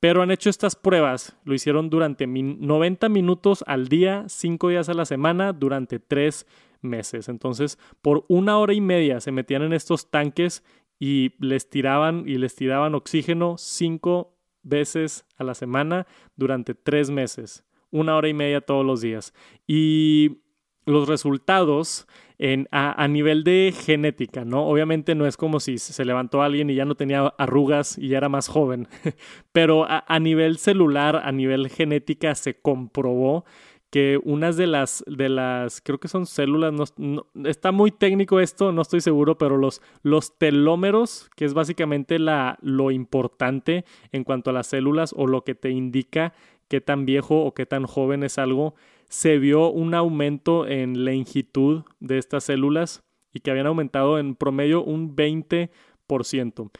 Pero 0.00 0.20
han 0.20 0.32
hecho 0.32 0.50
estas 0.50 0.74
pruebas, 0.74 1.38
lo 1.44 1.54
hicieron 1.54 1.90
durante 1.90 2.26
90 2.26 3.08
minutos 3.08 3.62
al 3.68 3.86
día, 3.86 4.24
5 4.26 4.68
días 4.68 4.88
a 4.88 4.94
la 4.94 5.04
semana, 5.04 5.52
durante 5.52 6.00
3 6.00 6.44
meses. 6.80 7.28
Entonces, 7.28 7.78
por 8.02 8.24
una 8.26 8.58
hora 8.58 8.74
y 8.74 8.80
media 8.80 9.20
se 9.20 9.30
metían 9.30 9.62
en 9.62 9.74
estos 9.74 10.10
tanques 10.10 10.64
y 10.98 11.34
les 11.38 11.70
tiraban 11.70 12.24
y 12.26 12.38
les 12.38 12.56
tiraban 12.56 12.96
oxígeno 12.96 13.58
5 13.58 14.36
veces 14.64 15.24
a 15.36 15.44
la 15.44 15.54
semana 15.54 16.08
durante 16.34 16.74
3 16.74 17.10
meses. 17.10 17.64
Una 17.92 18.16
hora 18.16 18.28
y 18.28 18.34
media 18.34 18.60
todos 18.60 18.84
los 18.84 19.02
días. 19.02 19.32
Y 19.68 20.40
los 20.86 21.08
resultados 21.08 22.06
en, 22.38 22.68
a, 22.72 23.06
nivel 23.08 23.44
de 23.44 23.72
genética, 23.76 24.44
¿no? 24.44 24.66
Obviamente 24.66 25.14
no 25.14 25.26
es 25.26 25.36
como 25.36 25.60
si 25.60 25.78
se 25.78 26.04
levantó 26.04 26.42
alguien 26.42 26.68
y 26.68 26.74
ya 26.74 26.84
no 26.84 26.96
tenía 26.96 27.32
arrugas 27.38 27.96
y 27.96 28.08
ya 28.08 28.18
era 28.18 28.28
más 28.28 28.48
joven, 28.48 28.88
pero 29.52 29.86
a, 29.88 30.18
nivel 30.18 30.58
celular, 30.58 31.22
a 31.24 31.32
nivel 31.32 31.68
genética 31.68 32.34
se 32.34 32.60
comprobó 32.60 33.44
que 33.90 34.18
unas 34.24 34.56
de 34.56 34.66
las, 34.66 35.04
de 35.06 35.28
las, 35.28 35.80
creo 35.80 36.00
que 36.00 36.08
son 36.08 36.26
células, 36.26 36.72
no, 36.98 37.28
está 37.44 37.70
muy 37.70 37.92
técnico 37.92 38.40
esto, 38.40 38.72
no 38.72 38.82
estoy 38.82 39.00
seguro, 39.00 39.38
pero 39.38 39.56
los, 39.56 39.80
los 40.02 40.36
telómeros, 40.36 41.30
que 41.36 41.44
es 41.44 41.54
básicamente 41.54 42.18
la, 42.18 42.58
lo 42.60 42.90
importante 42.90 43.84
en 44.10 44.24
cuanto 44.24 44.50
a 44.50 44.52
las 44.52 44.66
células 44.66 45.14
o 45.16 45.28
lo 45.28 45.44
que 45.44 45.54
te 45.54 45.70
indica 45.70 46.34
qué 46.66 46.80
tan 46.80 47.06
viejo 47.06 47.44
o 47.44 47.54
qué 47.54 47.66
tan 47.66 47.86
joven 47.86 48.24
es 48.24 48.38
algo, 48.38 48.74
se 49.14 49.38
vio 49.38 49.70
un 49.70 49.94
aumento 49.94 50.66
en 50.66 51.04
longitud 51.04 51.84
de 52.00 52.18
estas 52.18 52.42
células 52.42 53.04
y 53.32 53.38
que 53.38 53.52
habían 53.52 53.68
aumentado 53.68 54.18
en 54.18 54.34
promedio 54.34 54.82
un 54.82 55.14
20%. 55.14 56.70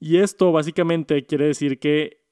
Y 0.00 0.18
esto 0.18 0.52
básicamente 0.52 1.26
quiere 1.26 1.46
decir 1.46 1.80
que 1.80 2.22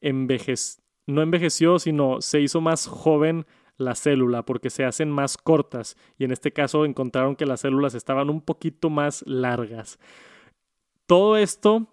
no 1.08 1.22
envejeció, 1.22 1.80
sino 1.80 2.20
se 2.20 2.40
hizo 2.40 2.60
más 2.60 2.86
joven 2.86 3.44
la 3.76 3.96
célula 3.96 4.44
porque 4.44 4.70
se 4.70 4.84
hacen 4.84 5.10
más 5.10 5.36
cortas 5.36 5.96
y 6.16 6.22
en 6.22 6.30
este 6.30 6.52
caso 6.52 6.84
encontraron 6.84 7.34
que 7.34 7.44
las 7.44 7.62
células 7.62 7.94
estaban 7.94 8.30
un 8.30 8.40
poquito 8.40 8.88
más 8.88 9.24
largas. 9.26 9.98
Todo 11.06 11.36
esto 11.36 11.88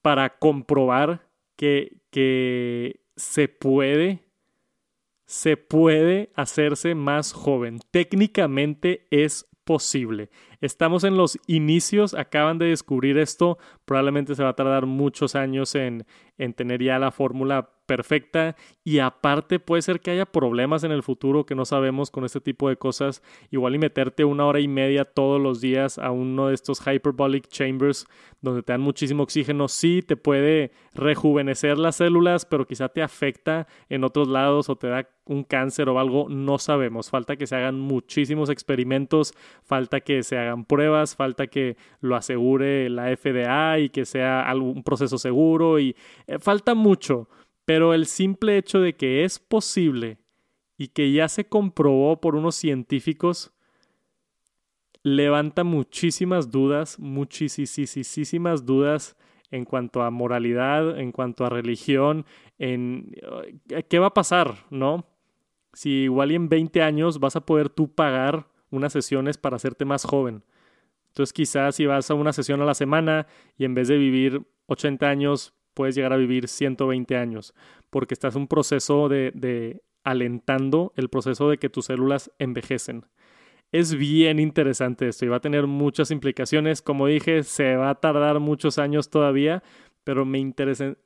para 0.00 0.38
comprobar 0.38 1.28
que, 1.56 1.98
que 2.10 3.02
se 3.16 3.48
puede 3.48 4.29
se 5.30 5.56
puede 5.56 6.32
hacerse 6.34 6.96
más 6.96 7.32
joven. 7.32 7.78
Técnicamente 7.92 9.06
es 9.12 9.46
posible. 9.62 10.28
Estamos 10.60 11.04
en 11.04 11.16
los 11.16 11.38
inicios, 11.46 12.14
acaban 12.14 12.58
de 12.58 12.66
descubrir 12.66 13.16
esto, 13.16 13.56
probablemente 13.84 14.34
se 14.34 14.42
va 14.42 14.48
a 14.48 14.56
tardar 14.56 14.86
muchos 14.86 15.36
años 15.36 15.76
en, 15.76 16.04
en 16.36 16.52
tener 16.52 16.82
ya 16.82 16.98
la 16.98 17.12
fórmula 17.12 17.70
perfecta 17.90 18.54
y 18.84 19.00
aparte 19.00 19.58
puede 19.58 19.82
ser 19.82 19.98
que 19.98 20.12
haya 20.12 20.24
problemas 20.24 20.84
en 20.84 20.92
el 20.92 21.02
futuro 21.02 21.44
que 21.44 21.56
no 21.56 21.64
sabemos 21.64 22.12
con 22.12 22.24
este 22.24 22.40
tipo 22.40 22.68
de 22.68 22.76
cosas. 22.76 23.20
Igual 23.50 23.74
y 23.74 23.78
meterte 23.78 24.24
una 24.24 24.46
hora 24.46 24.60
y 24.60 24.68
media 24.68 25.04
todos 25.04 25.40
los 25.40 25.60
días 25.60 25.98
a 25.98 26.12
uno 26.12 26.46
de 26.46 26.54
estos 26.54 26.80
hyperbolic 26.86 27.48
chambers 27.48 28.06
donde 28.42 28.62
te 28.62 28.72
dan 28.72 28.80
muchísimo 28.80 29.24
oxígeno, 29.24 29.66
sí 29.66 30.02
te 30.02 30.16
puede 30.16 30.70
rejuvenecer 30.94 31.78
las 31.78 31.96
células, 31.96 32.46
pero 32.46 32.64
quizá 32.64 32.88
te 32.88 33.02
afecta 33.02 33.66
en 33.88 34.04
otros 34.04 34.28
lados 34.28 34.68
o 34.68 34.76
te 34.76 34.86
da 34.86 35.08
un 35.26 35.44
cáncer 35.44 35.88
o 35.88 35.98
algo, 35.98 36.28
no 36.28 36.58
sabemos. 36.58 37.10
Falta 37.10 37.36
que 37.36 37.46
se 37.46 37.56
hagan 37.56 37.78
muchísimos 37.78 38.50
experimentos, 38.50 39.34
falta 39.62 40.00
que 40.00 40.22
se 40.22 40.38
hagan 40.38 40.64
pruebas, 40.64 41.16
falta 41.16 41.48
que 41.48 41.76
lo 42.00 42.16
asegure 42.16 42.88
la 42.88 43.14
FDA 43.16 43.78
y 43.80 43.90
que 43.90 44.04
sea 44.04 44.50
un 44.54 44.82
proceso 44.82 45.18
seguro 45.18 45.78
y 45.78 45.94
eh, 46.26 46.38
falta 46.38 46.74
mucho. 46.74 47.28
Pero 47.70 47.94
el 47.94 48.06
simple 48.06 48.58
hecho 48.58 48.80
de 48.80 48.96
que 48.96 49.22
es 49.22 49.38
posible 49.38 50.18
y 50.76 50.88
que 50.88 51.12
ya 51.12 51.28
se 51.28 51.44
comprobó 51.44 52.20
por 52.20 52.34
unos 52.34 52.56
científicos 52.56 53.52
levanta 55.04 55.62
muchísimas 55.62 56.50
dudas, 56.50 56.98
muchísimas 56.98 58.66
dudas 58.66 59.16
en 59.52 59.64
cuanto 59.64 60.02
a 60.02 60.10
moralidad, 60.10 60.98
en 60.98 61.12
cuanto 61.12 61.44
a 61.44 61.48
religión, 61.48 62.26
en 62.58 63.14
eh, 63.68 63.84
qué 63.88 64.00
va 64.00 64.08
a 64.08 64.14
pasar, 64.14 64.66
¿no? 64.70 65.06
Si 65.72 65.90
igual 65.90 66.32
en 66.32 66.48
20 66.48 66.82
años 66.82 67.20
vas 67.20 67.36
a 67.36 67.46
poder 67.46 67.68
tú 67.68 67.94
pagar 67.94 68.48
unas 68.72 68.92
sesiones 68.92 69.38
para 69.38 69.54
hacerte 69.54 69.84
más 69.84 70.02
joven. 70.02 70.42
Entonces 71.10 71.32
quizás 71.32 71.76
si 71.76 71.86
vas 71.86 72.10
a 72.10 72.14
una 72.14 72.32
sesión 72.32 72.60
a 72.62 72.64
la 72.64 72.74
semana 72.74 73.28
y 73.56 73.64
en 73.64 73.74
vez 73.74 73.86
de 73.86 73.96
vivir 73.96 74.42
80 74.66 75.08
años, 75.08 75.54
puedes 75.74 75.94
llegar 75.94 76.12
a 76.12 76.16
vivir 76.16 76.48
120 76.48 77.16
años, 77.16 77.54
porque 77.90 78.14
estás 78.14 78.34
en 78.36 78.42
un 78.42 78.48
proceso 78.48 79.08
de, 79.08 79.32
de 79.34 79.82
alentando 80.04 80.92
el 80.96 81.08
proceso 81.08 81.48
de 81.48 81.58
que 81.58 81.68
tus 81.68 81.86
células 81.86 82.30
envejecen. 82.38 83.06
Es 83.72 83.94
bien 83.94 84.40
interesante 84.40 85.08
esto 85.08 85.24
y 85.24 85.28
va 85.28 85.36
a 85.36 85.40
tener 85.40 85.66
muchas 85.66 86.10
implicaciones. 86.10 86.82
Como 86.82 87.06
dije, 87.06 87.44
se 87.44 87.76
va 87.76 87.90
a 87.90 87.94
tardar 87.94 88.40
muchos 88.40 88.78
años 88.78 89.10
todavía, 89.10 89.62
pero 90.02 90.24
me, 90.24 90.54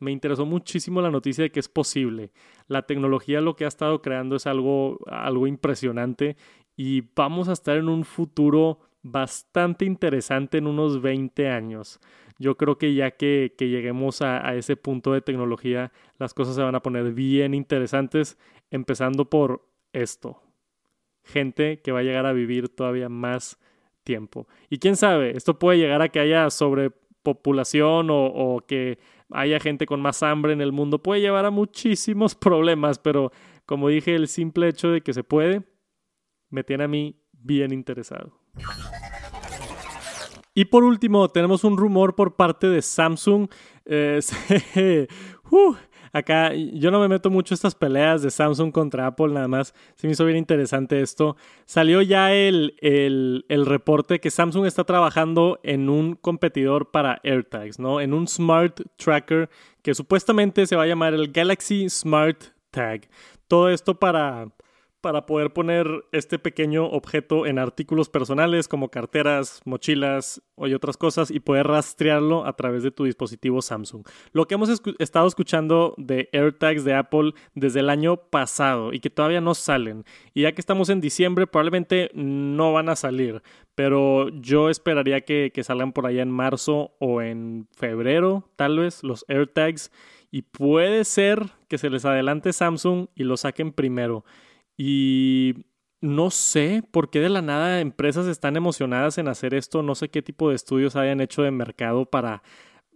me 0.00 0.12
interesó 0.12 0.46
muchísimo 0.46 1.02
la 1.02 1.10
noticia 1.10 1.44
de 1.44 1.50
que 1.50 1.60
es 1.60 1.68
posible. 1.68 2.32
La 2.66 2.82
tecnología 2.86 3.42
lo 3.42 3.54
que 3.54 3.66
ha 3.66 3.68
estado 3.68 4.00
creando 4.00 4.36
es 4.36 4.46
algo, 4.46 4.98
algo 5.06 5.46
impresionante 5.46 6.36
y 6.76 7.02
vamos 7.14 7.48
a 7.48 7.52
estar 7.52 7.76
en 7.76 7.88
un 7.88 8.04
futuro 8.04 8.80
bastante 9.02 9.84
interesante 9.84 10.58
en 10.58 10.66
unos 10.66 11.02
20 11.02 11.48
años. 11.48 12.00
Yo 12.38 12.56
creo 12.56 12.78
que 12.78 12.94
ya 12.94 13.12
que, 13.12 13.54
lleguemos 13.58 14.22
a, 14.22 14.54
ese 14.54 14.76
punto 14.76 15.12
de 15.12 15.20
tecnología, 15.20 15.92
las 16.18 16.34
cosas 16.34 16.56
se 16.56 16.62
van 16.62 16.74
a 16.74 16.82
poner 16.82 17.12
bien 17.12 17.54
interesantes, 17.54 18.38
empezando 18.70 19.30
por 19.30 19.68
esto 19.92 20.40
gente 21.26 21.80
que 21.80 21.90
va 21.90 22.00
a 22.00 22.02
llegar 22.02 22.26
a 22.26 22.34
vivir 22.34 22.68
todavía 22.68 23.08
más 23.08 23.58
tiempo. 24.02 24.46
Y 24.68 24.78
quién 24.78 24.94
sabe, 24.94 25.34
esto 25.34 25.58
puede 25.58 25.78
llegar 25.78 26.02
a 26.02 26.10
que 26.10 26.20
haya 26.20 26.50
sobrepopulación 26.50 28.08
o 28.10 28.62
que 28.68 28.98
haya 29.30 29.58
gente 29.60 29.86
con 29.86 30.00
más 30.00 30.22
hambre 30.22 30.52
en 30.52 30.60
el 30.60 30.72
mundo, 30.72 31.02
puede 31.02 31.20
llevar 31.20 31.44
a 31.44 31.50
muchísimos 31.50 32.34
problemas, 32.34 32.98
pero 32.98 33.32
como 33.66 33.88
dije, 33.88 34.14
el 34.14 34.28
simple 34.28 34.68
hecho 34.68 34.90
de 34.90 35.00
que 35.00 35.12
se 35.12 35.24
puede 35.24 35.62
me 36.50 36.64
tiene 36.64 36.84
a 36.84 36.88
mí 36.88 37.20
bien 37.32 37.72
interesado. 37.72 38.38
Y 40.54 40.66
por 40.66 40.84
último, 40.84 41.28
tenemos 41.28 41.64
un 41.64 41.76
rumor 41.76 42.14
por 42.14 42.36
parte 42.36 42.68
de 42.68 42.80
Samsung. 42.80 43.48
Eh, 43.86 44.20
uh, 45.50 45.74
acá 46.12 46.52
yo 46.54 46.92
no 46.92 47.00
me 47.00 47.08
meto 47.08 47.28
mucho 47.28 47.54
estas 47.54 47.74
peleas 47.74 48.22
de 48.22 48.30
Samsung 48.30 48.70
contra 48.70 49.08
Apple, 49.08 49.32
nada 49.32 49.48
más. 49.48 49.74
Se 49.96 50.06
me 50.06 50.12
hizo 50.12 50.24
bien 50.24 50.38
interesante 50.38 51.00
esto. 51.00 51.36
Salió 51.66 52.02
ya 52.02 52.32
el, 52.32 52.76
el, 52.80 53.44
el 53.48 53.66
reporte 53.66 54.20
que 54.20 54.30
Samsung 54.30 54.66
está 54.66 54.84
trabajando 54.84 55.58
en 55.64 55.88
un 55.88 56.14
competidor 56.14 56.92
para 56.92 57.20
AirTags, 57.24 57.80
¿no? 57.80 58.00
En 58.00 58.14
un 58.14 58.28
smart 58.28 58.80
tracker 58.96 59.50
que 59.82 59.94
supuestamente 59.94 60.66
se 60.66 60.76
va 60.76 60.84
a 60.84 60.86
llamar 60.86 61.14
el 61.14 61.32
Galaxy 61.32 61.90
Smart 61.90 62.44
Tag. 62.70 63.08
Todo 63.48 63.70
esto 63.70 63.98
para 63.98 64.48
para 65.04 65.26
poder 65.26 65.52
poner 65.52 65.86
este 66.12 66.38
pequeño 66.38 66.86
objeto 66.86 67.44
en 67.44 67.58
artículos 67.58 68.08
personales 68.08 68.68
como 68.68 68.88
carteras, 68.88 69.60
mochilas 69.66 70.40
y 70.56 70.72
otras 70.72 70.96
cosas 70.96 71.30
y 71.30 71.40
poder 71.40 71.66
rastrearlo 71.66 72.46
a 72.46 72.54
través 72.54 72.82
de 72.82 72.90
tu 72.90 73.04
dispositivo 73.04 73.60
Samsung. 73.60 74.06
Lo 74.32 74.46
que 74.46 74.54
hemos 74.54 74.70
estado 74.98 75.26
escuchando 75.26 75.94
de 75.98 76.30
AirTags 76.32 76.84
de 76.84 76.94
Apple 76.94 77.34
desde 77.54 77.80
el 77.80 77.90
año 77.90 78.16
pasado 78.16 78.94
y 78.94 79.00
que 79.00 79.10
todavía 79.10 79.42
no 79.42 79.52
salen. 79.54 80.06
Y 80.32 80.40
ya 80.44 80.52
que 80.52 80.62
estamos 80.62 80.88
en 80.88 81.02
diciembre 81.02 81.46
probablemente 81.46 82.10
no 82.14 82.72
van 82.72 82.88
a 82.88 82.96
salir, 82.96 83.42
pero 83.74 84.30
yo 84.30 84.70
esperaría 84.70 85.20
que, 85.20 85.52
que 85.52 85.64
salgan 85.64 85.92
por 85.92 86.06
allá 86.06 86.22
en 86.22 86.30
marzo 86.30 86.94
o 86.98 87.20
en 87.20 87.68
febrero 87.76 88.48
tal 88.56 88.78
vez 88.78 89.04
los 89.04 89.26
AirTags 89.28 89.90
y 90.30 90.40
puede 90.40 91.04
ser 91.04 91.50
que 91.68 91.76
se 91.76 91.90
les 91.90 92.06
adelante 92.06 92.54
Samsung 92.54 93.08
y 93.14 93.24
lo 93.24 93.36
saquen 93.36 93.70
primero. 93.70 94.24
Y 94.76 95.66
no 96.00 96.30
sé 96.30 96.82
por 96.90 97.10
qué 97.10 97.20
de 97.20 97.28
la 97.28 97.42
nada 97.42 97.80
empresas 97.80 98.26
están 98.26 98.56
emocionadas 98.56 99.18
en 99.18 99.28
hacer 99.28 99.54
esto. 99.54 99.82
No 99.82 99.94
sé 99.94 100.10
qué 100.10 100.22
tipo 100.22 100.48
de 100.48 100.56
estudios 100.56 100.96
hayan 100.96 101.20
hecho 101.20 101.42
de 101.42 101.50
mercado 101.50 102.06
para 102.06 102.42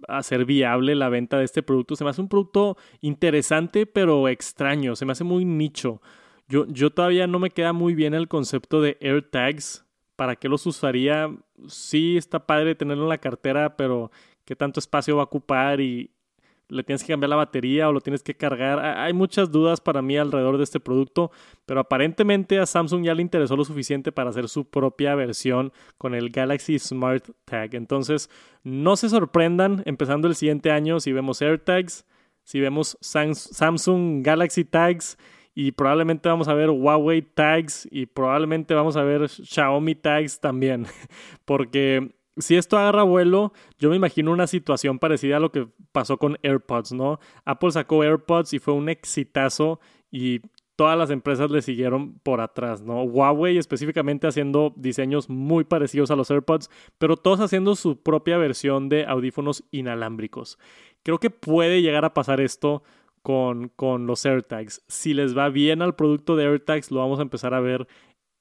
hacer 0.07 0.45
viable 0.45 0.95
la 0.95 1.09
venta 1.09 1.39
de 1.39 1.45
este 1.45 1.63
producto. 1.63 1.97
Se 1.97 2.05
me 2.05 2.11
hace 2.11 2.21
un 2.21 2.29
producto 2.29 2.77
interesante 3.01 3.87
pero 3.87 4.29
extraño. 4.29 4.97
Se 4.97 5.07
me 5.07 5.13
hace 5.13 5.25
muy 5.25 5.45
nicho. 5.45 6.03
Yo, 6.49 6.67
yo 6.69 6.91
todavía 6.91 7.27
no 7.27 7.39
me 7.39 7.51
queda 7.51 7.73
muy 7.73 7.95
bien 7.95 8.15
el 8.15 8.29
concepto 8.29 8.81
de 8.81 8.97
AirTags. 9.01 9.87
¿Para 10.17 10.37
qué 10.37 10.49
los 10.49 10.67
usaría? 10.67 11.31
Sí, 11.69 12.17
está 12.17 12.47
padre 12.47 12.75
tenerlo 12.75 13.05
en 13.05 13.11
la 13.11 13.19
cartera, 13.19 13.77
pero 13.77 14.11
¿qué 14.45 14.57
tanto 14.57 14.81
espacio 14.81 15.17
va 15.17 15.23
a 15.23 15.27
ocupar? 15.27 15.81
Y, 15.81 16.11
le 16.69 16.83
tienes 16.83 17.03
que 17.03 17.13
cambiar 17.13 17.31
la 17.31 17.37
batería 17.37 17.89
o 17.89 17.93
lo 17.93 18.01
tienes 18.01 18.23
que 18.23 18.35
cargar. 18.35 18.79
Hay 18.81 19.13
muchas 19.13 19.51
dudas 19.51 19.81
para 19.81 20.03
mí 20.03 20.17
alrededor 20.17 20.59
de 20.59 20.65
este 20.65 20.81
producto, 20.81 21.31
pero 21.67 21.81
aparentemente 21.81 22.59
a 22.59 22.67
Samsung 22.67 23.05
ya 23.05 23.15
le 23.15 23.23
interesó 23.23 23.57
lo 23.57 23.65
suficiente 23.65 24.13
para 24.13 24.31
hacer 24.31 24.49
su 24.49 24.69
propia 24.69 25.15
versión 25.15 25.73
con 25.97 26.15
el 26.15 26.31
Galaxy 26.31 26.79
Smart 26.79 27.29
Tag. 27.45 27.75
Entonces, 27.75 28.31
no 28.63 28.97
se 28.97 29.09
sorprendan 29.09 29.83
empezando 29.87 30.29
el 30.29 30.35
siguiente 30.35 30.71
año 30.71 31.01
si 31.01 31.13
vemos 31.13 31.41
AirTags, 31.41 32.07
si 32.45 32.61
vemos 32.61 32.97
Samsung 33.01 34.23
Galaxy 34.23 34.65
Tags 34.65 35.19
y 35.55 35.73
probablemente 35.73 36.29
vamos 36.29 36.47
a 36.49 36.55
ver 36.55 36.71
Huawei 36.71 37.21
Tags 37.21 37.89
y 37.91 38.07
probablemente 38.07 38.75
vamos 38.75 38.97
a 38.97 39.03
ver 39.03 39.29
Xiaomi 39.29 39.97
Tags 39.97 40.39
también, 40.39 40.87
porque 41.45 42.15
si 42.39 42.57
esto 42.57 42.79
agarra 42.79 43.03
vuelo, 43.03 43.53
yo 43.79 43.91
me 43.91 43.97
imagino 43.97 44.33
una 44.33 44.47
situación 44.47 44.99
parecida 44.99 45.37
a 45.37 45.41
lo 45.41 45.53
que 45.53 45.69
pasó 45.93 46.17
con 46.19 46.39
AirPods, 46.43 46.93
¿no? 46.93 47.21
Apple 47.45 47.73
sacó 47.73 48.03
AirPods 48.03 48.53
y 48.55 48.59
fue 48.59 48.75
un 48.75 48.89
exitazo 48.89 49.81
y 50.11 50.41
todas 50.77 50.97
las 50.97 51.11
empresas 51.11 51.51
le 51.51 51.61
siguieron 51.61 52.21
por 52.21 52.41
atrás, 52.41 52.83
¿no? 52.83 53.03
Huawei 53.03 53.59
específicamente 53.59 54.29
haciendo 54.29 54.73
diseños 54.77 55.29
muy 55.29 55.65
parecidos 55.65 56.13
a 56.13 56.17
los 56.17 56.31
AirPods, 56.31 56.71
pero 56.99 57.17
todos 57.17 57.41
haciendo 57.41 57.75
su 57.75 58.01
propia 58.01 58.39
versión 58.39 58.89
de 58.89 59.05
audífonos 59.05 59.65
inalámbricos. 59.73 60.57
Creo 61.03 61.19
que 61.19 61.31
puede 61.31 61.83
llegar 61.83 62.05
a 62.05 62.15
pasar 62.15 62.41
esto 62.41 62.85
con, 63.23 63.71
con 63.75 64.07
los 64.07 64.25
AirTags. 64.25 64.85
Si 64.87 65.15
les 65.15 65.37
va 65.37 65.49
bien 65.49 65.83
al 65.83 65.97
producto 65.97 66.37
de 66.37 66.47
AirTags, 66.47 66.93
lo 66.93 67.01
vamos 67.01 67.19
a 67.19 67.23
empezar 67.23 67.55
a 67.55 67.61
ver 67.61 67.89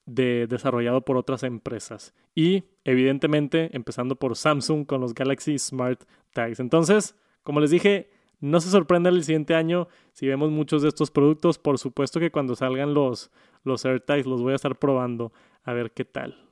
de, 0.08 0.46
desarrollado 0.48 1.02
por 1.02 1.16
otras 1.16 1.42
empresas. 1.42 2.14
Y 2.34 2.64
evidentemente 2.84 3.70
empezando 3.76 4.16
por 4.16 4.36
Samsung 4.36 4.86
con 4.86 5.00
los 5.00 5.14
Galaxy 5.14 5.58
Smart 5.58 6.02
Tags. 6.32 6.60
Entonces, 6.60 7.14
como 7.42 7.60
les 7.60 7.70
dije, 7.70 8.10
no 8.40 8.60
se 8.60 8.70
sorprendan 8.70 9.14
el 9.14 9.24
siguiente 9.24 9.54
año 9.54 9.88
si 10.12 10.26
vemos 10.26 10.50
muchos 10.50 10.82
de 10.82 10.88
estos 10.88 11.10
productos. 11.10 11.58
Por 11.58 11.78
supuesto 11.78 12.20
que 12.20 12.30
cuando 12.30 12.56
salgan 12.56 12.94
los, 12.94 13.30
los 13.64 13.84
AirTags 13.84 14.26
los 14.26 14.42
voy 14.42 14.52
a 14.52 14.56
estar 14.56 14.78
probando 14.78 15.32
a 15.64 15.72
ver 15.72 15.92
qué 15.92 16.04
tal. 16.04 16.48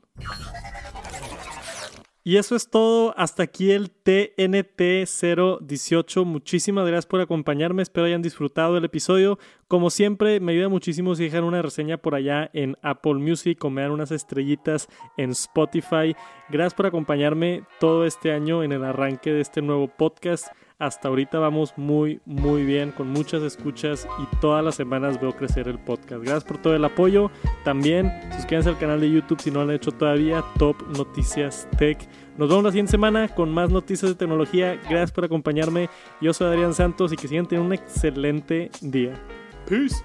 Y 2.26 2.38
eso 2.38 2.56
es 2.56 2.70
todo. 2.70 3.14
Hasta 3.16 3.44
aquí 3.44 3.70
el 3.70 3.88
TNT 3.88 5.06
018. 5.60 6.24
Muchísimas 6.24 6.84
gracias 6.84 7.06
por 7.06 7.20
acompañarme. 7.20 7.84
Espero 7.84 8.04
hayan 8.04 8.20
disfrutado 8.20 8.76
el 8.76 8.84
episodio. 8.84 9.38
Como 9.68 9.90
siempre, 9.90 10.40
me 10.40 10.50
ayuda 10.50 10.68
muchísimo 10.68 11.14
si 11.14 11.22
dejan 11.22 11.44
una 11.44 11.62
reseña 11.62 11.98
por 11.98 12.16
allá 12.16 12.50
en 12.52 12.76
Apple 12.82 13.14
Music 13.14 13.64
o 13.64 13.70
me 13.70 13.82
dan 13.82 13.92
unas 13.92 14.10
estrellitas 14.10 14.88
en 15.16 15.30
Spotify. 15.30 16.16
Gracias 16.48 16.74
por 16.74 16.86
acompañarme 16.86 17.62
todo 17.78 18.04
este 18.04 18.32
año 18.32 18.64
en 18.64 18.72
el 18.72 18.82
arranque 18.82 19.32
de 19.32 19.42
este 19.42 19.62
nuevo 19.62 19.86
podcast. 19.86 20.48
Hasta 20.78 21.08
ahorita 21.08 21.38
vamos 21.38 21.72
muy, 21.78 22.20
muy 22.26 22.66
bien, 22.66 22.92
con 22.92 23.08
muchas 23.08 23.42
escuchas 23.42 24.06
y 24.18 24.36
todas 24.40 24.62
las 24.62 24.74
semanas 24.74 25.18
veo 25.18 25.32
crecer 25.32 25.68
el 25.68 25.78
podcast. 25.78 26.22
Gracias 26.22 26.44
por 26.44 26.58
todo 26.58 26.76
el 26.76 26.84
apoyo. 26.84 27.30
También 27.64 28.12
suscríbanse 28.34 28.68
al 28.68 28.78
canal 28.78 29.00
de 29.00 29.10
YouTube 29.10 29.40
si 29.40 29.50
no 29.50 29.64
lo 29.64 29.70
han 29.70 29.76
hecho 29.76 29.90
todavía, 29.90 30.44
Top 30.58 30.76
Noticias 30.94 31.66
Tech. 31.78 31.98
Nos 32.36 32.50
vemos 32.50 32.64
la 32.64 32.72
siguiente 32.72 32.90
semana 32.90 33.28
con 33.28 33.54
más 33.54 33.70
noticias 33.70 34.10
de 34.10 34.16
tecnología. 34.16 34.74
Gracias 34.82 35.12
por 35.12 35.24
acompañarme. 35.24 35.88
Yo 36.20 36.34
soy 36.34 36.48
Adrián 36.48 36.74
Santos 36.74 37.10
y 37.10 37.16
que 37.16 37.26
sigan 37.26 37.46
teniendo 37.46 37.68
un 37.68 37.72
excelente 37.72 38.70
día. 38.82 39.14
Peace. 39.66 40.04